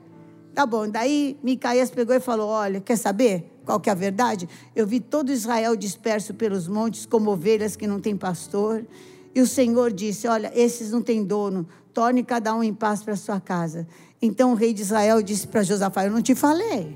Tá 0.53 0.67
bom, 0.67 0.88
daí 0.88 1.38
Micaías 1.41 1.89
pegou 1.89 2.15
e 2.15 2.19
falou: 2.19 2.50
Olha, 2.50 2.79
quer 2.79 2.98
saber 2.98 3.51
qual 3.65 3.79
que 3.79 3.89
é 3.89 3.91
a 3.91 3.95
verdade? 3.95 4.48
Eu 4.75 4.86
vi 4.86 5.00
todo 5.00 5.31
Israel 5.31 5.75
disperso 5.75 6.33
pelos 6.33 6.67
montes 6.67 7.05
como 7.05 7.31
ovelhas 7.31 7.75
que 7.75 7.88
não 7.88 8.00
têm 8.00 8.15
pastor. 8.15 8.86
E 9.33 9.41
o 9.41 9.48
Senhor 9.48 9.91
disse: 9.91 10.27
Olha, 10.27 10.51
esses 10.53 10.91
não 10.91 11.01
têm 11.01 11.24
dono, 11.24 11.67
torne 11.91 12.24
cada 12.24 12.53
um 12.53 12.63
em 12.63 12.74
paz 12.74 13.01
para 13.01 13.15
sua 13.15 13.39
casa. 13.39 13.88
Então 14.22 14.51
o 14.51 14.55
rei 14.55 14.74
de 14.74 14.83
Israel 14.83 15.24
disse 15.24 15.48
para 15.48 15.63
Josafá: 15.63 16.05
Eu 16.05 16.12
não 16.12 16.22
te 16.22 16.36
falei, 16.36 16.95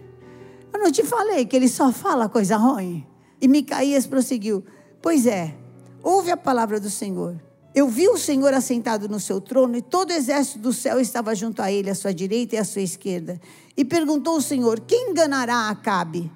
eu 0.72 0.80
não 0.80 0.92
te 0.92 1.04
falei 1.04 1.46
que 1.46 1.56
ele 1.56 1.68
só 1.68 1.92
fala 1.92 2.30
coisa 2.30 2.58
ruim. 2.58 3.08
E 3.42 3.48
Micaías 3.48 4.06
prosseguiu: 4.06 4.64
Pois 5.02 5.26
é, 5.26 5.56
ouve 6.04 6.30
a 6.30 6.38
palavra 6.38 6.80
do 6.80 6.92
Senhor. 6.92 7.47
Eu 7.76 7.88
vi 7.88 8.08
o 8.08 8.18
Senhor 8.18 8.54
assentado 8.54 9.08
no 9.08 9.20
seu 9.20 9.40
trono 9.40 9.78
e 9.78 9.82
todo 9.82 10.10
o 10.10 10.14
exército 10.14 10.60
do 10.60 10.74
céu 10.74 11.00
estava 11.00 11.36
junto 11.36 11.62
a 11.62 11.72
ele, 11.72 11.90
à 11.90 11.96
sua 11.96 12.14
direita 12.14 12.56
e 12.56 12.58
à 12.58 12.64
sua 12.64 12.82
esquerda. 12.82 13.40
E 13.76 13.86
perguntou 13.86 14.38
o 14.38 14.42
Senhor: 14.42 14.80
Quem 14.80 15.12
enganará 15.12 15.70
Acabe 15.70 16.32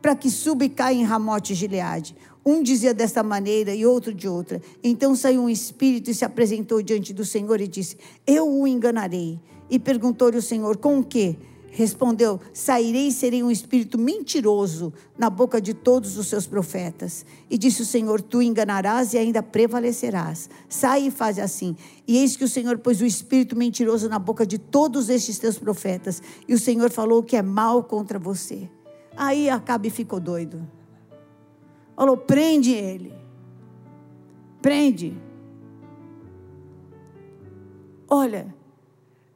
para 0.00 0.16
que 0.16 0.30
suba 0.30 0.64
e 0.64 0.68
caia 0.68 0.96
em 0.96 1.04
Ramote 1.04 1.54
Gileade? 1.54 2.16
Um 2.44 2.62
dizia 2.62 2.92
desta 2.92 3.22
maneira 3.22 3.72
e 3.72 3.86
outro 3.86 4.12
de 4.12 4.28
outra. 4.28 4.60
Então 4.82 5.14
saiu 5.14 5.42
um 5.42 5.48
espírito 5.48 6.10
e 6.10 6.14
se 6.14 6.24
apresentou 6.24 6.82
diante 6.82 7.12
do 7.12 7.24
Senhor 7.24 7.60
e 7.60 7.68
disse: 7.68 7.96
Eu 8.26 8.48
o 8.48 8.66
enganarei. 8.66 9.40
E 9.70 9.78
perguntou-lhe 9.78 10.36
o 10.36 10.42
Senhor: 10.42 10.76
Com 10.76 10.98
o 10.98 11.04
quê? 11.04 11.36
Respondeu: 11.74 12.38
Sairei 12.52 13.08
e 13.08 13.12
serei 13.12 13.42
um 13.42 13.50
espírito 13.50 13.98
mentiroso 13.98 14.92
na 15.16 15.30
boca 15.30 15.58
de 15.58 15.72
todos 15.72 16.18
os 16.18 16.26
seus 16.26 16.46
profetas. 16.46 17.24
E 17.48 17.56
disse 17.56 17.80
o 17.80 17.86
Senhor: 17.86 18.20
Tu 18.20 18.42
enganarás 18.42 19.14
e 19.14 19.18
ainda 19.18 19.42
prevalecerás. 19.42 20.50
Sai 20.68 21.06
e 21.06 21.10
faz 21.10 21.38
assim. 21.38 21.74
E 22.06 22.18
eis 22.18 22.36
que 22.36 22.44
o 22.44 22.48
Senhor 22.48 22.76
pôs 22.76 23.00
o 23.00 23.06
espírito 23.06 23.56
mentiroso 23.56 24.06
na 24.06 24.18
boca 24.18 24.44
de 24.44 24.58
todos 24.58 25.08
estes 25.08 25.38
teus 25.38 25.58
profetas. 25.58 26.22
E 26.46 26.52
o 26.52 26.58
Senhor 26.58 26.90
falou 26.90 27.22
que 27.22 27.36
é 27.36 27.42
mal 27.42 27.82
contra 27.82 28.18
você. 28.18 28.68
Aí 29.16 29.48
Acabe 29.48 29.88
ficou 29.88 30.20
doido. 30.20 30.68
Falou: 31.96 32.18
Prende 32.18 32.72
ele. 32.72 33.14
Prende. 34.60 35.16
Olha, 38.10 38.54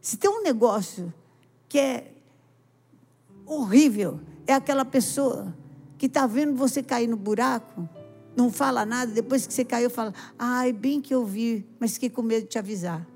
se 0.02 0.18
tem 0.18 0.28
um 0.28 0.42
negócio 0.42 1.10
que 1.66 1.78
é 1.78 2.15
horrível 3.46 4.20
é 4.46 4.52
aquela 4.52 4.84
pessoa 4.84 5.54
que 5.96 6.06
está 6.06 6.26
vendo 6.26 6.54
você 6.54 6.82
cair 6.82 7.06
no 7.06 7.16
buraco, 7.16 7.88
não 8.36 8.52
fala 8.52 8.84
nada, 8.84 9.10
depois 9.10 9.46
que 9.46 9.54
você 9.54 9.64
caiu, 9.64 9.88
fala: 9.88 10.12
Ai, 10.38 10.72
bem 10.72 11.00
que 11.00 11.14
eu 11.14 11.24
vi, 11.24 11.66
mas 11.80 11.94
fiquei 11.94 12.10
com 12.10 12.20
medo 12.20 12.42
de 12.42 12.50
te 12.50 12.58
avisar. 12.58 13.06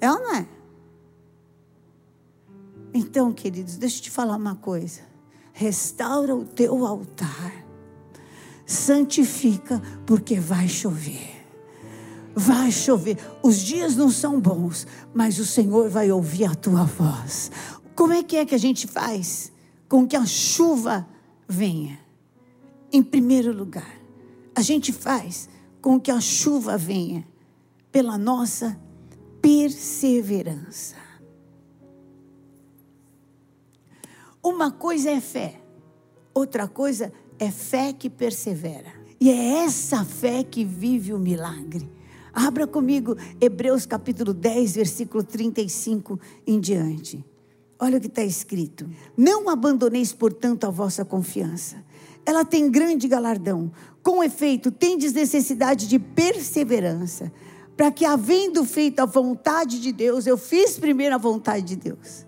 É 0.00 0.10
ou 0.10 0.18
não 0.18 0.34
é? 0.34 0.48
Então, 2.92 3.32
queridos, 3.32 3.76
deixa 3.76 3.98
eu 3.98 4.02
te 4.02 4.10
falar 4.10 4.36
uma 4.36 4.56
coisa. 4.56 5.00
Restaura 5.52 6.34
o 6.34 6.44
teu 6.44 6.84
altar. 6.84 7.64
Santifica, 8.66 9.80
porque 10.04 10.38
vai 10.38 10.68
chover. 10.68 11.44
Vai 12.34 12.72
chover. 12.72 13.18
Os 13.42 13.58
dias 13.58 13.94
não 13.94 14.10
são 14.10 14.40
bons, 14.40 14.86
mas 15.12 15.38
o 15.38 15.46
Senhor 15.46 15.88
vai 15.88 16.10
ouvir 16.10 16.44
a 16.44 16.54
tua 16.54 16.84
voz. 16.84 17.50
Como 17.94 18.12
é 18.12 18.22
que 18.22 18.36
é 18.36 18.44
que 18.44 18.54
a 18.54 18.58
gente 18.58 18.86
faz 18.86 19.52
com 19.88 20.06
que 20.06 20.16
a 20.16 20.26
chuva 20.26 21.06
venha? 21.48 22.00
Em 22.92 23.02
primeiro 23.02 23.52
lugar, 23.52 24.00
a 24.54 24.62
gente 24.62 24.92
faz 24.92 25.48
com 25.80 26.00
que 26.00 26.10
a 26.10 26.20
chuva 26.20 26.76
venha 26.76 27.26
pela 27.92 28.18
nossa 28.18 28.80
perseverança. 29.40 30.96
Uma 34.42 34.70
coisa 34.70 35.10
é 35.10 35.20
fé, 35.20 35.60
outra 36.34 36.66
coisa 36.66 37.12
é 37.38 37.50
fé 37.50 37.92
que 37.92 38.10
persevera. 38.10 38.92
E 39.20 39.30
é 39.30 39.64
essa 39.64 40.04
fé 40.04 40.42
que 40.42 40.64
vive 40.64 41.14
o 41.14 41.18
milagre. 41.18 41.90
Abra 42.32 42.66
comigo 42.66 43.16
Hebreus 43.40 43.86
capítulo 43.86 44.34
10, 44.34 44.74
versículo 44.74 45.22
35 45.22 46.18
em 46.46 46.58
diante. 46.58 47.24
Olha 47.84 47.98
o 47.98 48.00
que 48.00 48.06
está 48.06 48.24
escrito: 48.24 48.88
Não 49.14 49.50
abandoneis, 49.50 50.10
portanto, 50.10 50.64
a 50.64 50.70
vossa 50.70 51.04
confiança. 51.04 51.84
Ela 52.24 52.42
tem 52.42 52.70
grande 52.70 53.06
galardão. 53.06 53.70
Com 54.02 54.24
efeito, 54.24 54.70
tendes 54.70 55.12
necessidade 55.12 55.86
de 55.86 55.98
perseverança, 55.98 57.30
para 57.76 57.90
que, 57.90 58.06
havendo 58.06 58.64
feito 58.64 59.00
a 59.00 59.04
vontade 59.04 59.78
de 59.80 59.92
Deus, 59.92 60.26
eu 60.26 60.38
fiz 60.38 60.78
primeiro 60.78 61.14
a 61.14 61.18
vontade 61.18 61.66
de 61.66 61.76
Deus. 61.76 62.24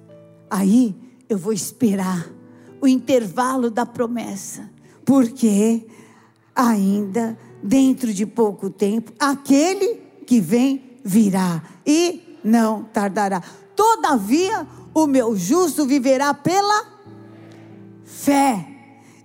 Aí 0.50 0.94
eu 1.26 1.38
vou 1.38 1.54
esperar 1.54 2.30
o 2.78 2.86
intervalo 2.86 3.70
da 3.70 3.86
promessa, 3.86 4.70
porque 5.06 5.86
ainda 6.54 7.38
dentro 7.62 8.12
de 8.12 8.26
pouco 8.26 8.68
tempo, 8.68 9.10
aquele 9.18 10.02
que 10.26 10.38
vem 10.38 10.98
virá 11.02 11.62
e 11.86 12.38
não 12.44 12.84
tardará. 12.84 13.42
Todavia, 13.74 14.66
o 14.96 15.06
meu 15.06 15.36
justo 15.36 15.84
viverá 15.84 16.32
pela 16.32 16.86
fé. 18.02 18.66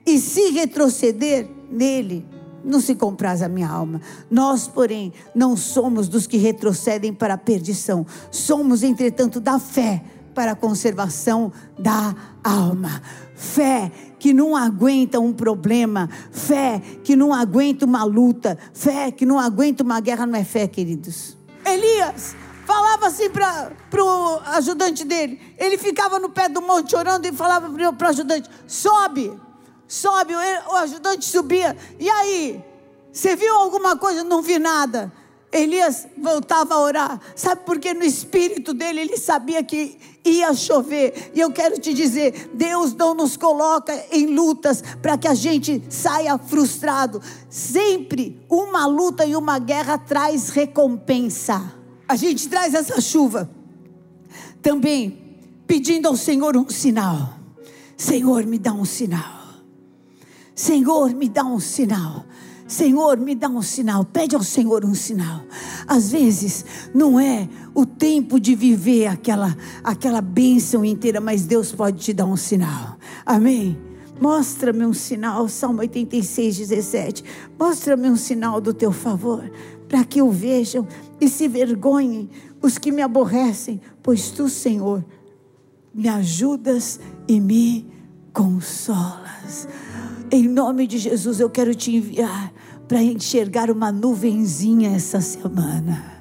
E 0.06 0.20
se 0.20 0.50
retroceder 0.50 1.48
nele, 1.72 2.26
não 2.62 2.82
se 2.82 2.94
compraz 2.94 3.42
a 3.42 3.48
minha 3.48 3.70
alma. 3.70 4.02
Nós, 4.30 4.68
porém, 4.68 5.14
não 5.34 5.56
somos 5.56 6.10
dos 6.10 6.28
que 6.28 6.36
retrocedem 6.36 7.14
para 7.14 7.36
a 7.36 7.38
perdição. 7.38 8.06
Somos, 8.30 8.84
entretanto, 8.84 9.40
da 9.40 9.60
fé 9.60 10.04
para 10.36 10.52
a 10.52 10.56
conservação 10.56 11.54
da 11.80 12.14
alma. 12.44 13.02
Fé 13.34 13.90
que 14.20 14.34
não 14.34 14.58
aguenta 14.58 15.22
um 15.22 15.32
problema, 15.32 16.10
fé 16.32 16.82
que 17.02 17.16
não 17.16 17.34
aguenta 17.34 17.86
uma 17.86 18.04
luta, 18.04 18.58
fé 18.74 19.10
que 19.10 19.26
não 19.26 19.40
aguenta 19.40 19.84
uma 19.84 20.02
guerra, 20.02 20.26
não 20.26 20.36
é 20.36 20.44
fé, 20.44 20.68
queridos. 20.68 21.38
Elias 21.66 22.36
falava 22.66 23.08
assim 23.08 23.30
para 23.30 23.72
o 24.04 24.40
ajudante 24.48 25.04
dele. 25.04 25.40
Ele 25.58 25.78
ficava 25.78 26.20
no 26.20 26.30
pé 26.30 26.50
do 26.50 26.62
monte 26.62 26.96
orando 26.96 27.28
e 27.28 27.32
falava 27.32 27.70
para 27.70 28.08
o 28.08 28.10
ajudante: 28.10 28.50
sobe, 28.68 29.34
sobe. 29.88 30.34
O 30.36 30.76
ajudante 30.78 31.26
subia. 31.26 31.76
E 32.00 32.10
aí? 32.10 32.64
Você 33.12 33.36
viu 33.36 33.54
alguma 33.56 33.98
coisa? 33.98 34.24
Não 34.24 34.42
vi 34.42 34.58
nada. 34.58 35.12
Elias 35.52 36.08
voltava 36.18 36.76
a 36.76 36.80
orar. 36.80 37.20
Sabe 37.36 37.66
por 37.66 37.78
que 37.78 37.94
no 37.94 38.06
espírito 38.06 38.74
dele 38.74 39.02
ele 39.02 39.18
sabia 39.18 39.62
que 39.62 40.00
ia 40.24 40.54
chover. 40.54 41.32
E 41.36 41.42
eu 41.42 41.52
quero 41.52 41.78
te 41.78 41.94
dizer: 41.94 42.50
Deus 42.54 42.94
não 42.94 43.14
nos 43.14 43.36
coloca 43.36 43.94
em 44.12 44.28
lutas 44.28 44.82
para 45.02 45.18
que 45.18 45.28
a 45.28 45.34
gente 45.34 45.84
saia 45.90 46.38
frustrado. 46.38 47.22
Sempre 47.50 48.42
uma 48.50 48.86
luta 48.86 49.26
e 49.26 49.36
uma 49.36 49.60
guerra 49.60 49.98
traz 49.98 50.50
recompensa 50.50 51.81
a 52.12 52.16
gente 52.18 52.50
traz 52.50 52.74
essa 52.74 53.00
chuva 53.00 53.50
também 54.62 55.18
pedindo 55.66 56.10
ao 56.10 56.18
Senhor 56.18 56.58
um 56.58 56.70
sinal. 56.70 57.38
Senhor, 57.96 58.46
me 58.46 58.60
dá 58.60 58.74
um 58.74 58.84
sinal. 58.84 59.42
Senhor, 60.54 61.14
me 61.14 61.30
dá 61.30 61.46
um 61.46 61.58
sinal. 61.58 62.26
Senhor, 62.68 63.18
me 63.18 63.34
dá 63.34 63.48
um 63.48 63.62
sinal. 63.62 64.04
Pede 64.04 64.36
ao 64.36 64.44
Senhor 64.44 64.84
um 64.84 64.94
sinal. 64.94 65.42
Às 65.88 66.12
vezes 66.12 66.66
não 66.94 67.18
é 67.18 67.48
o 67.74 67.86
tempo 67.86 68.42
de 68.42 68.56
viver 68.56 69.08
aquela 69.08 69.56
aquela 69.82 70.20
bênção 70.20 70.84
inteira, 70.84 71.22
mas 71.22 71.46
Deus 71.46 71.72
pode 71.72 72.00
te 72.00 72.12
dar 72.12 72.26
um 72.26 72.36
sinal. 72.36 72.98
Amém. 73.26 73.78
Mostra-me 74.20 74.86
um 74.86 74.94
sinal, 74.94 75.48
Salmo 75.48 75.80
86, 75.80 76.58
17. 76.58 77.24
Mostra-me 77.58 78.10
um 78.10 78.18
sinal 78.18 78.60
do 78.60 78.74
teu 78.74 78.92
favor, 78.92 79.50
para 79.92 80.06
que 80.06 80.22
o 80.22 80.32
vejam 80.32 80.88
e 81.20 81.28
se 81.28 81.50
vergonhem 81.50 82.30
os 82.62 82.78
que 82.78 82.94
me 82.94 83.02
aborrecem, 83.02 83.82
pois 84.02 84.32
tu, 84.32 84.48
Senhor, 84.48 85.04
me 85.94 86.08
ajudas 86.08 86.98
e 87.28 87.42
me 87.42 87.92
consolas. 88.32 89.68
Em 90.32 90.48
nome 90.48 90.88
de 90.88 90.98
Jesus, 90.98 91.42
eu 91.42 91.50
quero 91.50 91.76
te 91.76 91.94
enviar 91.94 92.54
para 92.88 93.04
enxergar 93.04 93.70
uma 93.70 93.92
nuvenzinha 93.92 94.96
essa 94.96 95.20
semana. 95.20 96.21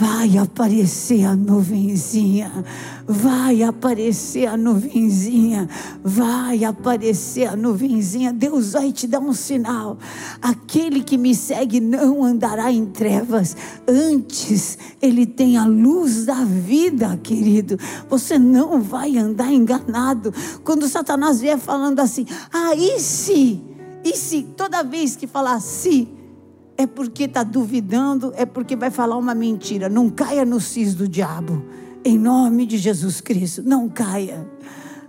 Vai 0.00 0.38
aparecer 0.38 1.26
a 1.26 1.36
nuvenzinha, 1.36 2.64
vai 3.06 3.62
aparecer 3.62 4.46
a 4.46 4.56
nuvenzinha, 4.56 5.68
vai 6.02 6.64
aparecer 6.64 7.46
a 7.46 7.54
nuvenzinha. 7.54 8.32
Deus 8.32 8.72
vai 8.72 8.92
te 8.92 9.06
dar 9.06 9.20
um 9.20 9.34
sinal. 9.34 9.98
Aquele 10.40 11.02
que 11.02 11.18
me 11.18 11.34
segue 11.34 11.80
não 11.80 12.24
andará 12.24 12.72
em 12.72 12.86
trevas, 12.86 13.54
antes 13.86 14.78
ele 15.02 15.26
tem 15.26 15.58
a 15.58 15.66
luz 15.66 16.24
da 16.24 16.44
vida, 16.46 17.20
querido. 17.22 17.78
Você 18.08 18.38
não 18.38 18.80
vai 18.80 19.18
andar 19.18 19.52
enganado. 19.52 20.32
Quando 20.64 20.88
Satanás 20.88 21.42
vier 21.42 21.58
falando 21.58 22.00
assim, 22.00 22.24
ah, 22.50 22.74
e 22.74 22.98
se? 22.98 23.60
E 24.02 24.16
se? 24.16 24.44
Toda 24.56 24.82
vez 24.82 25.14
que 25.14 25.26
falar 25.26 25.60
se, 25.60 26.08
é 26.80 26.86
porque 26.86 27.24
está 27.24 27.42
duvidando, 27.42 28.32
é 28.34 28.46
porque 28.46 28.74
vai 28.74 28.90
falar 28.90 29.18
uma 29.18 29.34
mentira. 29.34 29.86
Não 29.86 30.08
caia 30.08 30.46
no 30.46 30.58
cis 30.58 30.94
do 30.94 31.06
diabo. 31.06 31.62
Em 32.02 32.18
nome 32.18 32.64
de 32.64 32.78
Jesus 32.78 33.20
Cristo, 33.20 33.62
não 33.62 33.86
caia. 33.86 34.48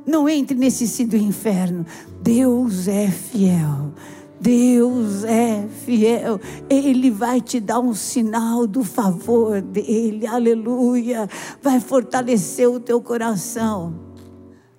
Não 0.06 0.28
entre 0.28 0.58
nesse 0.58 0.86
cis 0.86 1.08
do 1.08 1.16
inferno. 1.16 1.86
Deus 2.22 2.90
é 2.90 3.08
fiel. 3.08 3.94
Deus 4.38 5.24
é 5.24 5.68
fiel, 5.86 6.42
Ele 6.68 7.12
vai 7.12 7.40
te 7.40 7.60
dar 7.60 7.80
um 7.80 7.94
sinal 7.94 8.66
do 8.66 8.84
favor 8.84 9.62
dEle, 9.62 10.26
aleluia, 10.26 11.30
vai 11.62 11.80
fortalecer 11.80 12.68
o 12.68 12.80
teu 12.80 13.00
coração, 13.00 13.94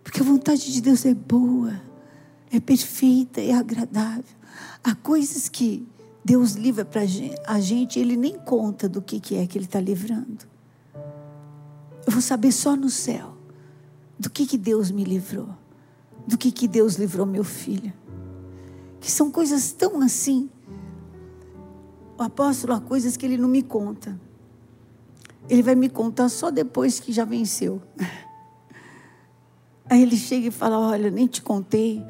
porque 0.03 0.21
a 0.21 0.25
vontade 0.25 0.73
de 0.73 0.83
Deus 0.83 1.07
é 1.07 1.15
boa, 1.15 1.81
é 2.51 2.59
perfeita, 2.59 3.41
é 3.41 3.53
agradável. 3.53 4.25
Há 4.83 4.97
coisas 4.97 5.49
que 5.49 5.87
Deus 6.25 6.53
livra 6.53 6.85
para 6.85 7.03
a 7.47 7.61
gente, 7.61 7.99
Ele 7.99 8.17
nem 8.17 8.39
conta 8.39 8.89
do 8.89 9.03
que, 9.03 9.19
que 9.19 9.37
é 9.37 9.47
que 9.47 9.59
Ele 9.59 9.65
está 9.65 9.81
livrando. 9.81 10.47
Eu 12.07 12.13
vou 12.13 12.23
saber 12.23 12.53
só 12.53 12.77
no 12.77 12.91
céu 12.91 13.37
do 14.19 14.31
que, 14.31 14.47
que 14.47 14.57
Deus 14.57 14.91
me 14.91 15.05
livrou, 15.05 15.49
do 16.27 16.39
que, 16.39 16.53
que 16.53 16.69
Deus 16.69 16.95
livrou 16.95 17.27
meu 17.27 17.43
filho. 17.43 17.93
Que 19.01 19.11
são 19.11 19.31
coisas 19.31 19.73
tão 19.73 20.01
assim. 20.01 20.49
O 22.17 22.23
apóstolo 22.23 22.75
há 22.75 22.81
coisas 22.81 23.17
que 23.17 23.27
ele 23.27 23.37
não 23.37 23.49
me 23.49 23.63
conta. 23.63 24.19
Ele 25.49 25.63
vai 25.63 25.75
me 25.75 25.89
contar 25.89 26.29
só 26.29 26.51
depois 26.51 27.01
que 27.01 27.13
já 27.13 27.25
venceu. 27.25 27.83
Aí 29.91 30.03
ele 30.03 30.17
chega 30.17 30.47
e 30.47 30.51
fala: 30.53 30.79
Olha, 30.79 31.11
nem 31.11 31.27
te 31.27 31.43
contei, 31.43 32.01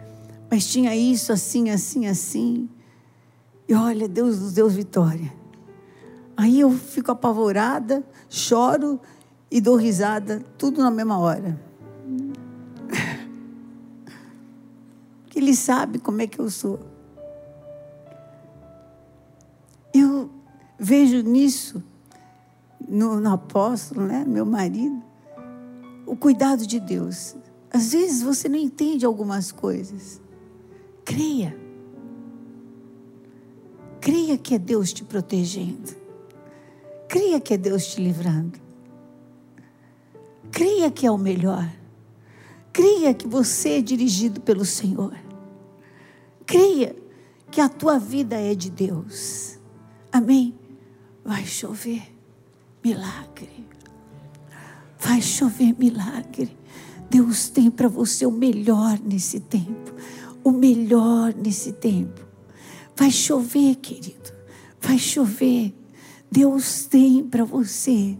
mas 0.51 0.67
tinha 0.67 0.95
isso, 0.95 1.33
assim, 1.33 1.71
assim, 1.71 2.07
assim. 2.07 2.69
E 3.73 3.75
olha, 3.75 4.07
Deus 4.07 4.39
nos 4.39 4.53
deu 4.53 4.69
vitória. 4.69 5.33
Aí 6.37 6.61
eu 6.61 6.71
fico 6.73 7.11
apavorada, 7.11 8.05
choro 8.29 9.01
e 9.51 9.63
dou 9.63 9.77
risada, 9.77 10.45
tudo 10.59 10.83
na 10.83 10.91
mesma 10.91 11.19
hora. 11.19 11.59
Ele 15.35 15.57
sabe 15.57 15.99
como 15.99 16.21
é 16.21 16.27
que 16.27 16.39
eu 16.39 16.51
sou. 16.51 16.81
Eu 19.95 20.29
vejo 20.79 21.23
nisso, 21.23 21.83
no, 22.87 23.21
no 23.21 23.33
apóstolo, 23.33 24.05
né, 24.05 24.23
meu 24.29 24.45
marido, 24.45 25.03
o 26.05 26.15
cuidado 26.15 26.67
de 26.67 26.79
Deus. 26.79 27.35
Às 27.73 27.93
vezes 27.93 28.23
você 28.23 28.51
não 28.51 28.59
entende 28.59 29.07
algumas 29.07 29.51
coisas. 29.51 30.21
Creia. 31.07 31.62
Creia 34.03 34.37
que 34.37 34.57
é 34.57 34.59
Deus 34.59 34.93
te 34.93 35.05
protegendo. 35.05 35.95
Creia 37.09 37.41
que 37.41 37.55
é 37.55 37.57
Deus 37.57 37.87
te 37.87 38.01
livrando. 38.01 38.59
Creia 40.51 40.91
que 40.91 41.07
é 41.07 41.11
o 41.11 41.17
melhor. 41.17 41.73
Creia 42.73 43.15
que 43.15 43.29
você 43.29 43.79
é 43.79 43.81
dirigido 43.81 44.41
pelo 44.41 44.65
Senhor. 44.65 45.17
Creia 46.45 46.97
que 47.49 47.61
a 47.61 47.69
tua 47.69 47.97
vida 47.97 48.35
é 48.35 48.57
de 48.57 48.71
Deus. 48.71 49.61
Amém? 50.11 50.53
Vai 51.25 51.47
chover 51.47 52.03
milagre. 52.83 53.69
Vai 54.99 55.23
chover 55.23 55.79
milagre. 55.79 56.59
Deus 57.09 57.49
tem 57.49 57.71
para 57.71 57.87
você 57.87 58.27
o 58.27 58.33
melhor 58.33 58.99
nesse 58.99 59.39
tempo. 59.39 59.95
O 60.43 60.51
melhor 60.51 61.33
nesse 61.35 61.71
tempo. 61.75 62.32
Vai 63.03 63.11
chover, 63.11 63.75
querido. 63.75 64.33
Vai 64.81 64.97
chover. 64.97 65.75
Deus 66.31 66.85
tem 66.85 67.25
para 67.25 67.45
você. 67.45 68.17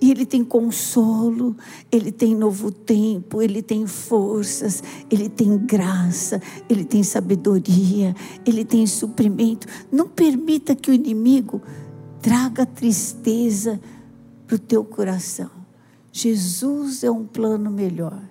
E 0.00 0.12
Ele 0.12 0.24
tem 0.24 0.44
consolo, 0.44 1.56
Ele 1.90 2.12
tem 2.12 2.32
novo 2.32 2.70
tempo, 2.70 3.42
Ele 3.42 3.60
tem 3.60 3.84
forças, 3.84 4.80
Ele 5.10 5.28
tem 5.28 5.58
graça, 5.58 6.40
Ele 6.70 6.84
tem 6.84 7.02
sabedoria, 7.02 8.14
Ele 8.46 8.64
tem 8.64 8.86
suprimento. 8.86 9.66
Não 9.90 10.06
permita 10.06 10.76
que 10.76 10.92
o 10.92 10.94
inimigo 10.94 11.60
traga 12.20 12.64
tristeza 12.64 13.80
para 14.46 14.54
o 14.54 14.58
teu 14.60 14.84
coração. 14.84 15.50
Jesus 16.12 17.02
é 17.02 17.10
um 17.10 17.26
plano 17.26 17.72
melhor. 17.72 18.22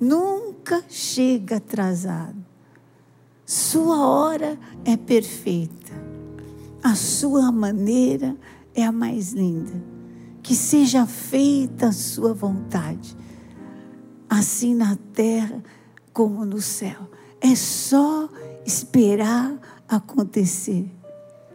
Nunca 0.00 0.82
chega 0.88 1.58
atrasado. 1.58 2.37
Sua 3.50 4.06
hora 4.06 4.58
é 4.84 4.94
perfeita. 4.94 5.94
A 6.82 6.94
sua 6.94 7.50
maneira 7.50 8.36
é 8.74 8.84
a 8.84 8.92
mais 8.92 9.32
linda. 9.32 9.72
Que 10.42 10.54
seja 10.54 11.06
feita 11.06 11.88
a 11.88 11.92
sua 11.92 12.34
vontade, 12.34 13.16
assim 14.28 14.74
na 14.74 14.98
terra 15.14 15.62
como 16.12 16.44
no 16.44 16.60
céu. 16.60 17.10
É 17.40 17.54
só 17.54 18.28
esperar 18.66 19.58
acontecer. 19.88 20.86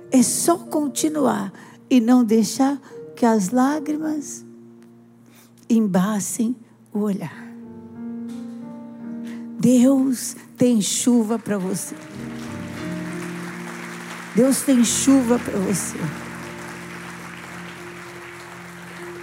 É 0.10 0.24
só 0.24 0.58
continuar 0.58 1.54
e 1.92 2.02
não 2.02 2.26
deixar 2.26 2.82
que 3.16 3.24
as 3.24 3.52
lágrimas 3.52 4.44
embacem 5.70 6.56
o 6.92 7.02
olhar. 7.02 7.43
Deus 9.64 10.36
tem 10.58 10.82
chuva 10.82 11.40
para 11.40 11.58
você. 11.58 11.96
Deus 14.36 14.62
tem 14.62 14.84
chuva 14.84 15.40
para 15.40 15.58
você. 15.58 15.98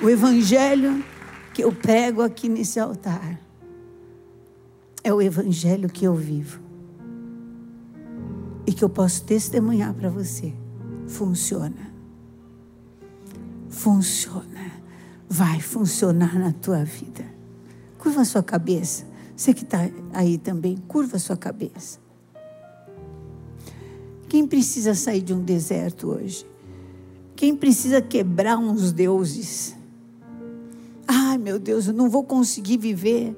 O 0.03 0.09
evangelho 0.09 1.05
que 1.53 1.63
eu 1.63 1.71
prego 1.71 2.23
aqui 2.23 2.49
nesse 2.49 2.81
altar 2.81 3.39
é 5.05 5.13
o 5.13 5.21
evangelho 5.21 5.91
que 5.91 6.07
eu 6.07 6.15
vivo. 6.15 6.59
E 8.67 8.73
que 8.73 8.83
eu 8.83 8.89
posso 8.89 9.23
testemunhar 9.25 9.93
para 9.93 10.09
você. 10.09 10.55
Funciona. 11.07 11.93
Funciona. 13.69 14.73
Vai 15.29 15.61
funcionar 15.61 16.39
na 16.39 16.51
tua 16.51 16.83
vida. 16.83 17.27
Curva 17.99 18.23
a 18.23 18.25
sua 18.25 18.43
cabeça. 18.43 19.10
Você 19.41 19.55
que 19.55 19.63
está 19.63 19.89
aí 20.13 20.37
também, 20.37 20.77
curva 20.87 21.19
sua 21.19 21.35
cabeça. 21.35 21.99
Quem 24.29 24.47
precisa 24.47 24.95
sair 24.95 25.23
de 25.23 25.33
um 25.33 25.43
deserto 25.43 26.11
hoje? 26.11 26.45
Quem 27.35 27.57
precisa 27.57 28.03
quebrar 28.03 28.59
uns 28.59 28.93
deuses? 28.93 29.75
Ai, 31.09 31.39
meu 31.39 31.59
Deus, 31.59 31.87
eu 31.87 31.95
não 31.95 32.11
vou 32.11 32.23
conseguir 32.23 32.77
viver 32.77 33.35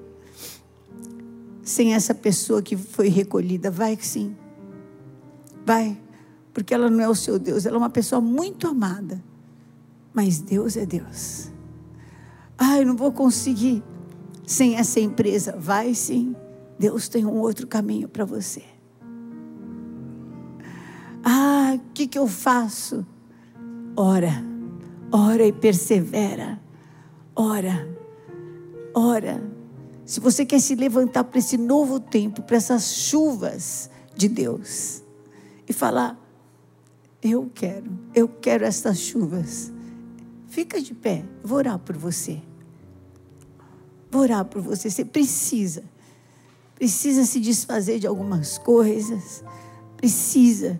sem 1.62 1.94
essa 1.94 2.12
pessoa 2.12 2.60
que 2.60 2.76
foi 2.76 3.06
recolhida. 3.06 3.70
Vai 3.70 3.96
que 3.96 4.04
sim. 4.04 4.34
Vai. 5.64 5.96
Porque 6.52 6.74
ela 6.74 6.90
não 6.90 6.98
é 6.98 7.08
o 7.08 7.14
seu 7.14 7.38
Deus, 7.38 7.64
ela 7.64 7.76
é 7.76 7.78
uma 7.78 7.88
pessoa 7.88 8.20
muito 8.20 8.66
amada. 8.66 9.22
Mas 10.12 10.40
Deus 10.40 10.76
é 10.76 10.84
Deus. 10.84 11.48
Ai, 12.58 12.82
eu 12.82 12.86
não 12.86 12.96
vou 12.96 13.12
conseguir 13.12 13.84
sem 14.52 14.76
essa 14.76 15.00
empresa. 15.00 15.56
Vai 15.58 15.94
sim, 15.94 16.36
Deus 16.78 17.08
tem 17.08 17.24
um 17.24 17.38
outro 17.40 17.66
caminho 17.66 18.08
para 18.08 18.24
você. 18.24 18.62
Ah, 21.24 21.74
o 21.76 21.92
que, 21.94 22.06
que 22.06 22.18
eu 22.18 22.26
faço? 22.26 23.06
Ora, 23.96 24.44
ora 25.10 25.46
e 25.46 25.52
persevera. 25.52 26.60
Ora, 27.34 27.88
ora. 28.94 29.42
Se 30.04 30.20
você 30.20 30.44
quer 30.44 30.60
se 30.60 30.74
levantar 30.74 31.24
para 31.24 31.38
esse 31.38 31.56
novo 31.56 31.98
tempo, 31.98 32.42
para 32.42 32.56
essas 32.56 32.92
chuvas 32.92 33.88
de 34.14 34.28
Deus, 34.28 35.02
e 35.66 35.72
falar: 35.72 36.18
Eu 37.22 37.50
quero, 37.54 37.90
eu 38.14 38.28
quero 38.28 38.64
essas 38.64 38.98
chuvas. 38.98 39.72
Fica 40.48 40.82
de 40.82 40.92
pé, 40.92 41.24
vou 41.42 41.58
orar 41.58 41.78
por 41.78 41.96
você. 41.96 42.42
Vou 44.12 44.20
orar 44.20 44.44
por 44.44 44.60
você. 44.60 44.90
Você 44.90 45.06
precisa. 45.06 45.82
Precisa 46.74 47.24
se 47.24 47.40
desfazer 47.40 47.98
de 47.98 48.06
algumas 48.06 48.58
coisas. 48.58 49.42
Precisa. 49.96 50.78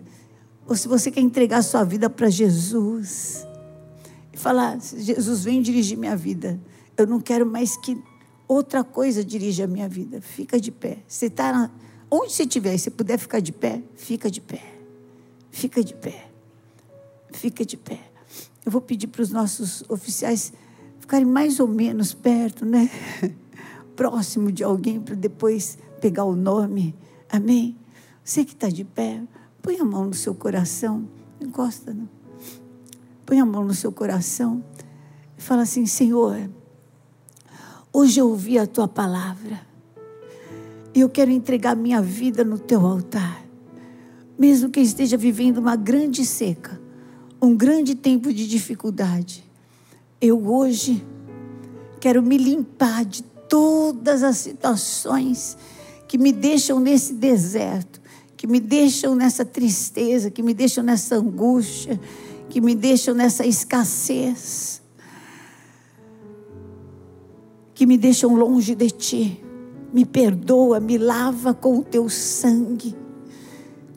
ou 0.67 0.75
se 0.75 0.87
você 0.87 1.09
quer 1.09 1.21
entregar 1.21 1.63
sua 1.63 1.83
vida 1.83 2.09
para 2.09 2.29
Jesus 2.29 3.43
e 4.31 4.37
falar: 4.37 4.79
Jesus, 4.79 5.43
vem 5.43 5.63
dirigir 5.63 5.97
minha 5.97 6.15
vida. 6.15 6.59
Eu 6.95 7.07
não 7.07 7.19
quero 7.19 7.43
mais 7.43 7.75
que 7.75 7.97
outra 8.47 8.83
coisa 8.83 9.23
dirija 9.23 9.63
a 9.63 9.67
minha 9.67 9.89
vida. 9.89 10.21
Fica 10.21 10.59
de 10.59 10.71
pé. 10.71 10.99
Você 11.07 11.25
está 11.25 11.71
onde 12.11 12.33
você 12.33 12.43
estiver, 12.43 12.77
se 12.77 12.91
puder 12.91 13.17
ficar 13.17 13.39
de 13.39 13.51
pé, 13.51 13.81
fica 13.95 14.29
de 14.29 14.41
pé. 14.41 14.61
Fica 15.49 15.83
de 15.83 15.95
pé. 15.95 16.29
Fica 17.31 17.65
de 17.65 17.77
pé. 17.77 17.99
Eu 18.63 18.71
vou 18.71 18.81
pedir 18.81 19.07
para 19.07 19.23
os 19.23 19.31
nossos 19.31 19.83
oficiais 19.89 20.53
ficarem 21.03 21.25
mais 21.25 21.59
ou 21.59 21.67
menos 21.67 22.13
perto, 22.13 22.65
né? 22.65 22.89
Próximo 23.93 24.53
de 24.53 24.63
alguém 24.63 25.01
para 25.01 25.15
depois 25.15 25.77
pegar 25.99 26.23
o 26.23 26.33
nome. 26.33 26.95
Amém? 27.29 27.75
Você 28.23 28.45
que 28.45 28.53
está 28.53 28.69
de 28.69 28.85
pé, 28.85 29.21
põe 29.61 29.77
a 29.79 29.83
mão 29.83 30.05
no 30.05 30.13
seu 30.13 30.33
coração. 30.33 31.05
Encosta, 31.41 31.93
não. 31.93 32.07
Põe 33.25 33.37
a 33.41 33.45
mão 33.45 33.65
no 33.65 33.73
seu 33.73 33.91
coração 33.91 34.63
e 35.37 35.41
fala 35.41 35.63
assim: 35.63 35.85
Senhor, 35.85 36.49
hoje 37.91 38.21
eu 38.21 38.29
ouvi 38.29 38.57
a 38.57 38.65
tua 38.65 38.87
palavra 38.87 39.59
e 40.95 41.01
eu 41.01 41.09
quero 41.09 41.31
entregar 41.31 41.75
minha 41.75 42.01
vida 42.01 42.45
no 42.45 42.57
teu 42.57 42.79
altar. 42.85 43.43
Mesmo 44.39 44.69
que 44.69 44.79
esteja 44.79 45.17
vivendo 45.17 45.57
uma 45.57 45.75
grande 45.75 46.25
seca, 46.25 46.79
um 47.41 47.53
grande 47.53 47.93
tempo 47.93 48.31
de 48.31 48.47
dificuldade, 48.47 49.43
eu 50.25 50.47
hoje 50.47 51.05
quero 51.99 52.23
me 52.23 52.37
limpar 52.37 53.03
de 53.03 53.23
todas 53.49 54.23
as 54.23 54.37
situações 54.37 55.57
que 56.07 56.17
me 56.17 56.31
deixam 56.31 56.79
nesse 56.79 57.13
deserto, 57.13 57.99
que 58.37 58.47
me 58.47 58.61
deixam 58.61 59.15
nessa 59.15 59.43
tristeza, 59.43 60.31
que 60.31 60.41
me 60.41 60.53
deixam 60.53 60.81
nessa 60.81 61.17
angústia, 61.17 61.99
que 62.49 62.61
me 62.61 62.73
deixam 62.73 63.13
nessa 63.13 63.45
escassez, 63.45 64.81
que 67.73 67.85
me 67.85 67.97
deixam 67.97 68.33
longe 68.33 68.75
de 68.75 68.91
ti. 68.91 69.43
Me 69.91 70.05
perdoa, 70.05 70.79
me 70.79 70.97
lava 70.97 71.53
com 71.53 71.79
o 71.79 71.83
teu 71.83 72.07
sangue. 72.07 72.95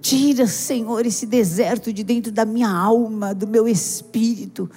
Tira, 0.01 0.49
Senhor, 0.49 1.07
esse 1.07 1.25
deserto 1.25 1.93
de 1.93 2.03
dentro 2.03 2.33
da 2.33 2.45
minha 2.45 2.69
alma, 2.69 3.33
do 3.33 3.47
meu 3.47 3.69
espírito. 3.69 4.69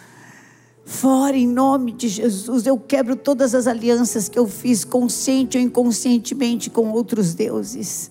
Fora 0.89 1.37
em 1.37 1.47
nome 1.47 1.91
de 1.91 2.07
Jesus, 2.07 2.65
eu 2.65 2.75
quebro 2.75 3.15
todas 3.15 3.53
as 3.53 3.67
alianças 3.67 4.27
que 4.27 4.39
eu 4.39 4.47
fiz, 4.47 4.83
consciente 4.83 5.55
ou 5.55 5.63
inconscientemente, 5.63 6.67
com 6.67 6.89
outros 6.89 7.35
deuses. 7.35 8.09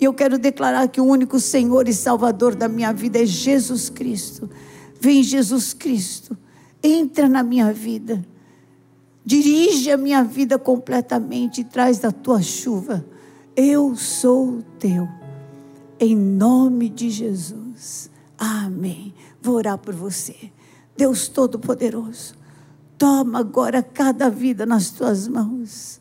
E 0.00 0.04
eu 0.04 0.14
quero 0.14 0.38
declarar 0.38 0.86
que 0.86 1.00
o 1.00 1.04
único 1.04 1.40
Senhor 1.40 1.88
e 1.88 1.92
Salvador 1.92 2.54
da 2.54 2.68
minha 2.68 2.92
vida 2.92 3.20
é 3.20 3.26
Jesus 3.26 3.90
Cristo. 3.90 4.48
Vem 5.00 5.24
Jesus 5.24 5.74
Cristo, 5.74 6.38
entra 6.80 7.28
na 7.28 7.42
minha 7.42 7.72
vida, 7.72 8.24
dirige 9.24 9.90
a 9.90 9.96
minha 9.96 10.22
vida 10.22 10.56
completamente 10.56 11.62
e 11.62 11.64
traz 11.64 11.98
da 11.98 12.12
tua 12.12 12.40
chuva. 12.40 13.04
Eu 13.56 13.96
sou 13.96 14.62
teu, 14.78 15.08
em 15.98 16.14
nome 16.14 16.88
de 16.88 17.10
Jesus. 17.10 18.08
Amém. 18.38 19.12
Vou 19.42 19.56
orar 19.56 19.76
por 19.76 19.96
você. 19.96 20.52
Deus 20.96 21.28
Todo-Poderoso, 21.28 22.34
toma 22.96 23.40
agora 23.40 23.82
cada 23.82 24.28
vida 24.28 24.64
nas 24.64 24.90
tuas 24.90 25.28
mãos. 25.28 26.00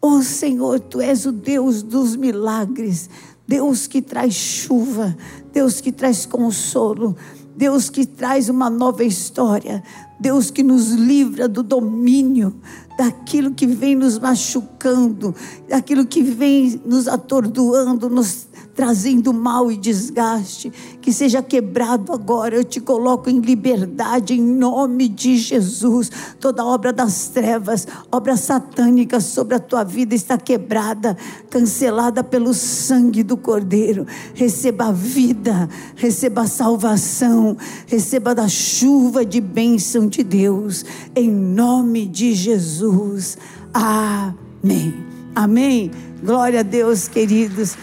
Oh 0.00 0.22
Senhor, 0.22 0.80
tu 0.80 1.00
és 1.00 1.26
o 1.26 1.32
Deus 1.32 1.82
dos 1.82 2.16
milagres, 2.16 3.08
Deus 3.46 3.86
que 3.86 4.02
traz 4.02 4.34
chuva, 4.34 5.16
Deus 5.52 5.80
que 5.80 5.92
traz 5.92 6.26
consolo. 6.26 7.16
Deus 7.54 7.90
que 7.90 8.06
traz 8.06 8.48
uma 8.48 8.70
nova 8.70 9.04
história, 9.04 9.82
Deus 10.18 10.50
que 10.50 10.62
nos 10.62 10.92
livra 10.92 11.46
do 11.46 11.62
domínio 11.62 12.54
daquilo 12.96 13.52
que 13.52 13.66
vem 13.66 13.94
nos 13.94 14.18
machucando, 14.18 15.34
daquilo 15.68 16.06
que 16.06 16.22
vem 16.22 16.80
nos 16.84 17.08
atordoando, 17.08 18.08
nos 18.08 18.46
trazendo 18.74 19.32
mal 19.32 19.70
e 19.70 19.76
desgaste, 19.76 20.72
que 21.00 21.12
seja 21.12 21.42
quebrado 21.42 22.12
agora. 22.12 22.56
Eu 22.56 22.64
te 22.64 22.80
coloco 22.80 23.28
em 23.28 23.40
liberdade, 23.40 24.34
em 24.34 24.40
nome 24.40 25.08
de 25.08 25.36
Jesus. 25.36 26.10
Toda 26.40 26.64
obra 26.64 26.92
das 26.92 27.28
trevas, 27.28 27.86
obra 28.10 28.36
satânica 28.36 29.20
sobre 29.20 29.54
a 29.54 29.60
tua 29.60 29.84
vida 29.84 30.14
está 30.14 30.38
quebrada, 30.38 31.16
cancelada 31.50 32.24
pelo 32.24 32.54
sangue 32.54 33.22
do 33.22 33.36
Cordeiro. 33.36 34.06
Receba 34.34 34.86
a 34.86 34.92
vida, 34.92 35.68
receba 35.94 36.42
a 36.42 36.46
salvação, 36.46 37.56
receba 37.86 38.34
da 38.34 38.48
chuva 38.48 39.24
de 39.24 39.40
bênção 39.40 40.06
de 40.06 40.22
Deus, 40.22 40.84
em 41.14 41.30
nome 41.30 42.06
de 42.06 42.32
Jesus. 42.32 43.36
Amém. 43.72 44.94
Amém. 45.34 45.90
Glória 46.22 46.60
a 46.60 46.62
Deus, 46.62 47.08
queridos. 47.08 47.76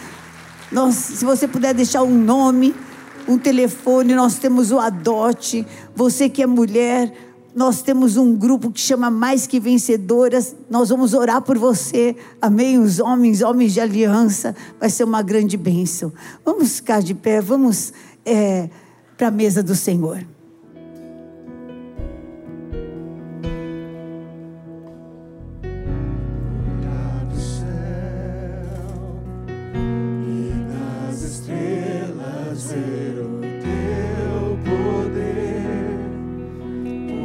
Nós, 0.70 0.94
se 0.94 1.24
você 1.24 1.48
puder 1.48 1.74
deixar 1.74 2.02
um 2.02 2.16
nome, 2.16 2.74
um 3.26 3.36
telefone, 3.36 4.14
nós 4.14 4.38
temos 4.38 4.70
o 4.70 4.78
Adote. 4.78 5.66
Você 5.96 6.28
que 6.28 6.42
é 6.42 6.46
mulher, 6.46 7.12
nós 7.54 7.82
temos 7.82 8.16
um 8.16 8.34
grupo 8.36 8.70
que 8.70 8.80
chama 8.80 9.10
Mais 9.10 9.46
Que 9.46 9.58
Vencedoras. 9.58 10.54
Nós 10.70 10.88
vamos 10.88 11.12
orar 11.12 11.42
por 11.42 11.58
você. 11.58 12.14
Amém? 12.40 12.78
Os 12.78 13.00
homens, 13.00 13.42
homens 13.42 13.72
de 13.74 13.80
aliança. 13.80 14.54
Vai 14.78 14.90
ser 14.90 15.04
uma 15.04 15.22
grande 15.22 15.56
bênção. 15.56 16.12
Vamos 16.44 16.76
ficar 16.76 17.02
de 17.02 17.14
pé, 17.14 17.40
vamos 17.40 17.92
é, 18.24 18.70
para 19.16 19.28
a 19.28 19.32
mesa 19.32 19.62
do 19.62 19.74
Senhor. 19.74 20.24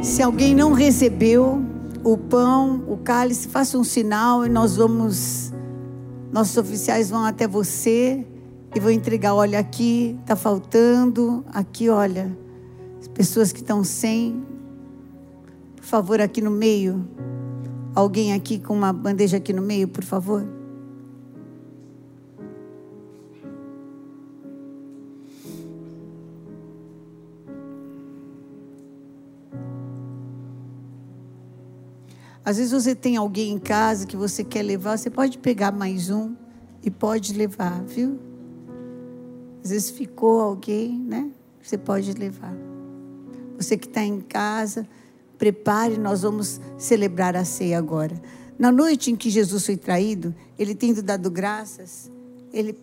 Se 0.06 0.22
alguém 0.22 0.54
não 0.54 0.72
recebeu 0.72 1.60
o 2.04 2.16
pão, 2.16 2.84
o 2.86 2.96
cálice, 2.96 3.48
faça 3.48 3.76
um 3.76 3.82
sinal 3.82 4.46
e 4.46 4.48
nós 4.48 4.76
vamos, 4.76 5.52
nossos 6.32 6.56
oficiais 6.56 7.10
vão 7.10 7.24
até 7.24 7.46
você 7.48 8.24
e 8.72 8.78
vão 8.78 8.92
entregar. 8.92 9.34
Olha, 9.34 9.58
aqui 9.58 10.16
está 10.20 10.36
faltando, 10.36 11.44
aqui, 11.52 11.88
olha, 11.88 12.30
as 13.00 13.08
pessoas 13.08 13.52
que 13.52 13.58
estão 13.58 13.82
sem, 13.82 14.46
por 15.74 15.84
favor, 15.84 16.20
aqui 16.20 16.40
no 16.40 16.52
meio. 16.52 17.04
Alguém 17.92 18.32
aqui 18.32 18.60
com 18.60 18.74
uma 18.74 18.92
bandeja 18.92 19.38
aqui 19.38 19.52
no 19.52 19.60
meio, 19.60 19.88
por 19.88 20.04
favor. 20.04 20.46
Às 32.46 32.58
vezes 32.58 32.70
você 32.70 32.94
tem 32.94 33.16
alguém 33.16 33.54
em 33.54 33.58
casa 33.58 34.06
que 34.06 34.16
você 34.16 34.44
quer 34.44 34.62
levar, 34.62 34.96
você 34.96 35.10
pode 35.10 35.36
pegar 35.36 35.72
mais 35.72 36.10
um 36.10 36.36
e 36.80 36.88
pode 36.88 37.32
levar, 37.32 37.82
viu? 37.82 38.20
Às 39.64 39.70
vezes 39.70 39.90
ficou 39.90 40.40
alguém, 40.40 40.96
né? 40.96 41.28
Você 41.60 41.76
pode 41.76 42.12
levar. 42.12 42.56
Você 43.58 43.76
que 43.76 43.88
está 43.88 44.00
em 44.00 44.20
casa, 44.20 44.86
prepare, 45.36 45.98
nós 45.98 46.22
vamos 46.22 46.60
celebrar 46.78 47.34
a 47.34 47.44
ceia 47.44 47.78
agora. 47.78 48.14
Na 48.56 48.70
noite 48.70 49.10
em 49.10 49.16
que 49.16 49.28
Jesus 49.28 49.66
foi 49.66 49.76
traído, 49.76 50.32
ele 50.56 50.76
tendo 50.76 51.02
dado 51.02 51.28
graças, 51.28 52.08
ele 52.52 52.78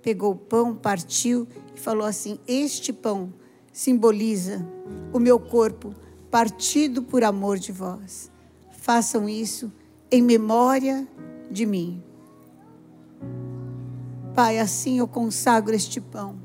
pegou 0.00 0.32
o 0.32 0.36
pão, 0.36 0.74
partiu 0.74 1.46
e 1.76 1.78
falou 1.78 2.06
assim: 2.06 2.38
Este 2.48 2.90
pão 2.90 3.34
simboliza 3.70 4.66
o 5.12 5.18
meu 5.18 5.38
corpo 5.38 5.94
partido 6.30 7.02
por 7.02 7.22
amor 7.22 7.58
de 7.58 7.70
vós 7.70 8.30
façam 8.88 9.28
isso 9.28 9.70
em 10.10 10.22
memória 10.22 11.06
de 11.50 11.66
mim. 11.66 12.02
Pai, 14.34 14.58
assim 14.58 14.98
eu 14.98 15.06
consagro 15.06 15.74
este 15.74 16.00
pão, 16.00 16.36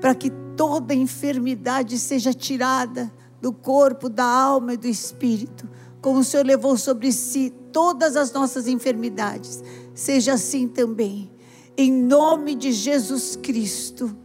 para 0.00 0.14
que 0.14 0.30
toda 0.56 0.94
enfermidade 0.94 1.98
seja 1.98 2.32
tirada 2.32 3.12
do 3.42 3.52
corpo, 3.52 4.08
da 4.08 4.24
alma 4.24 4.74
e 4.74 4.76
do 4.76 4.86
espírito, 4.86 5.68
como 6.00 6.20
o 6.20 6.24
Senhor 6.24 6.46
levou 6.46 6.76
sobre 6.76 7.10
si 7.10 7.52
todas 7.72 8.14
as 8.14 8.30
nossas 8.32 8.68
enfermidades. 8.68 9.60
Seja 9.92 10.34
assim 10.34 10.68
também, 10.68 11.28
em 11.76 11.90
nome 11.90 12.54
de 12.54 12.70
Jesus 12.70 13.34
Cristo. 13.34 14.16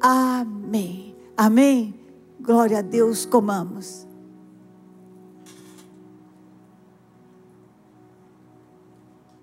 Amém. 0.00 1.14
Amém. 1.36 1.94
Glória 2.40 2.78
a 2.78 2.82
Deus, 2.82 3.26
comamos. 3.26 4.10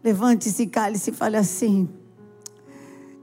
Levante 0.03 0.49
esse 0.49 0.65
cálice 0.67 1.09
e 1.09 1.13
fale 1.13 1.37
assim: 1.37 1.89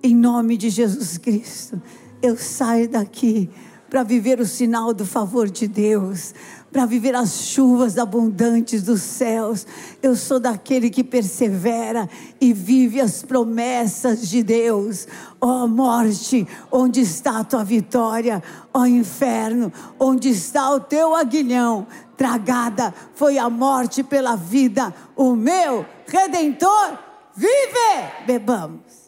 em 0.02 0.14
nome 0.14 0.56
de 0.56 0.70
Jesus 0.70 1.18
Cristo, 1.18 1.82
eu 2.22 2.36
saio 2.36 2.88
daqui 2.88 3.50
para 3.90 4.02
viver 4.02 4.38
o 4.38 4.46
sinal 4.46 4.92
do 4.92 5.06
favor 5.06 5.48
de 5.48 5.66
Deus, 5.66 6.34
para 6.70 6.86
viver 6.86 7.14
as 7.14 7.46
chuvas 7.46 7.98
abundantes 7.98 8.82
dos 8.82 9.00
céus. 9.00 9.66
Eu 10.02 10.14
sou 10.14 10.38
daquele 10.38 10.90
que 10.90 11.02
persevera 11.02 12.08
e 12.40 12.52
vive 12.52 13.00
as 13.00 13.22
promessas 13.22 14.28
de 14.28 14.42
Deus. 14.42 15.08
Ó 15.40 15.64
oh, 15.64 15.68
morte, 15.68 16.46
onde 16.70 17.00
está 17.00 17.40
a 17.40 17.44
tua 17.44 17.64
vitória? 17.64 18.42
Ó 18.74 18.82
oh, 18.82 18.86
inferno, 18.86 19.72
onde 19.98 20.28
está 20.28 20.70
o 20.70 20.78
teu 20.78 21.14
aguilhão? 21.14 21.86
Tragada 22.16 22.94
foi 23.14 23.38
a 23.38 23.48
morte 23.50 24.02
pela 24.02 24.36
vida, 24.36 24.94
o 25.16 25.34
meu 25.34 25.84
redentor 26.08 26.98
vive! 27.34 28.26
Bebamos. 28.26 29.06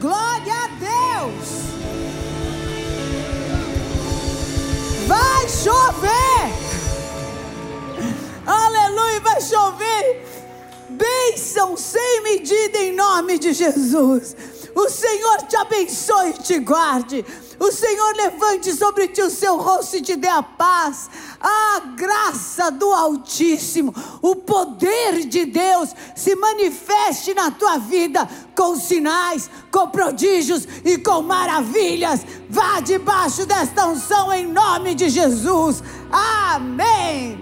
Glória 0.00 0.52
a 0.52 0.68
Deus. 0.80 1.62
Vai 5.06 5.48
chover. 5.48 6.50
Aleluia, 8.44 9.20
vai 9.20 9.40
chover. 9.40 10.41
Bênção 10.92 11.76
sem 11.76 12.22
medida 12.22 12.78
em 12.78 12.92
nome 12.92 13.38
de 13.38 13.52
Jesus. 13.52 14.36
O 14.74 14.88
Senhor 14.88 15.42
te 15.42 15.56
abençoe 15.56 16.30
e 16.30 16.42
te 16.42 16.58
guarde. 16.58 17.24
O 17.58 17.70
Senhor 17.70 18.16
levante 18.16 18.72
sobre 18.72 19.06
ti 19.08 19.22
o 19.22 19.30
seu 19.30 19.56
rosto 19.56 19.96
e 19.96 20.02
te 20.02 20.16
dê 20.16 20.28
a 20.28 20.42
paz. 20.42 21.08
A 21.40 21.80
graça 21.94 22.70
do 22.70 22.92
Altíssimo, 22.92 23.94
o 24.20 24.34
poder 24.34 25.26
de 25.26 25.44
Deus 25.44 25.90
se 26.16 26.34
manifeste 26.34 27.34
na 27.34 27.50
tua 27.50 27.78
vida 27.78 28.28
com 28.54 28.74
sinais, 28.76 29.50
com 29.70 29.88
prodígios 29.88 30.66
e 30.84 30.98
com 30.98 31.22
maravilhas. 31.22 32.26
Vá 32.48 32.80
debaixo 32.80 33.46
desta 33.46 33.86
unção 33.86 34.32
em 34.32 34.46
nome 34.46 34.94
de 34.94 35.08
Jesus. 35.08 35.82
Amém. 36.10 37.41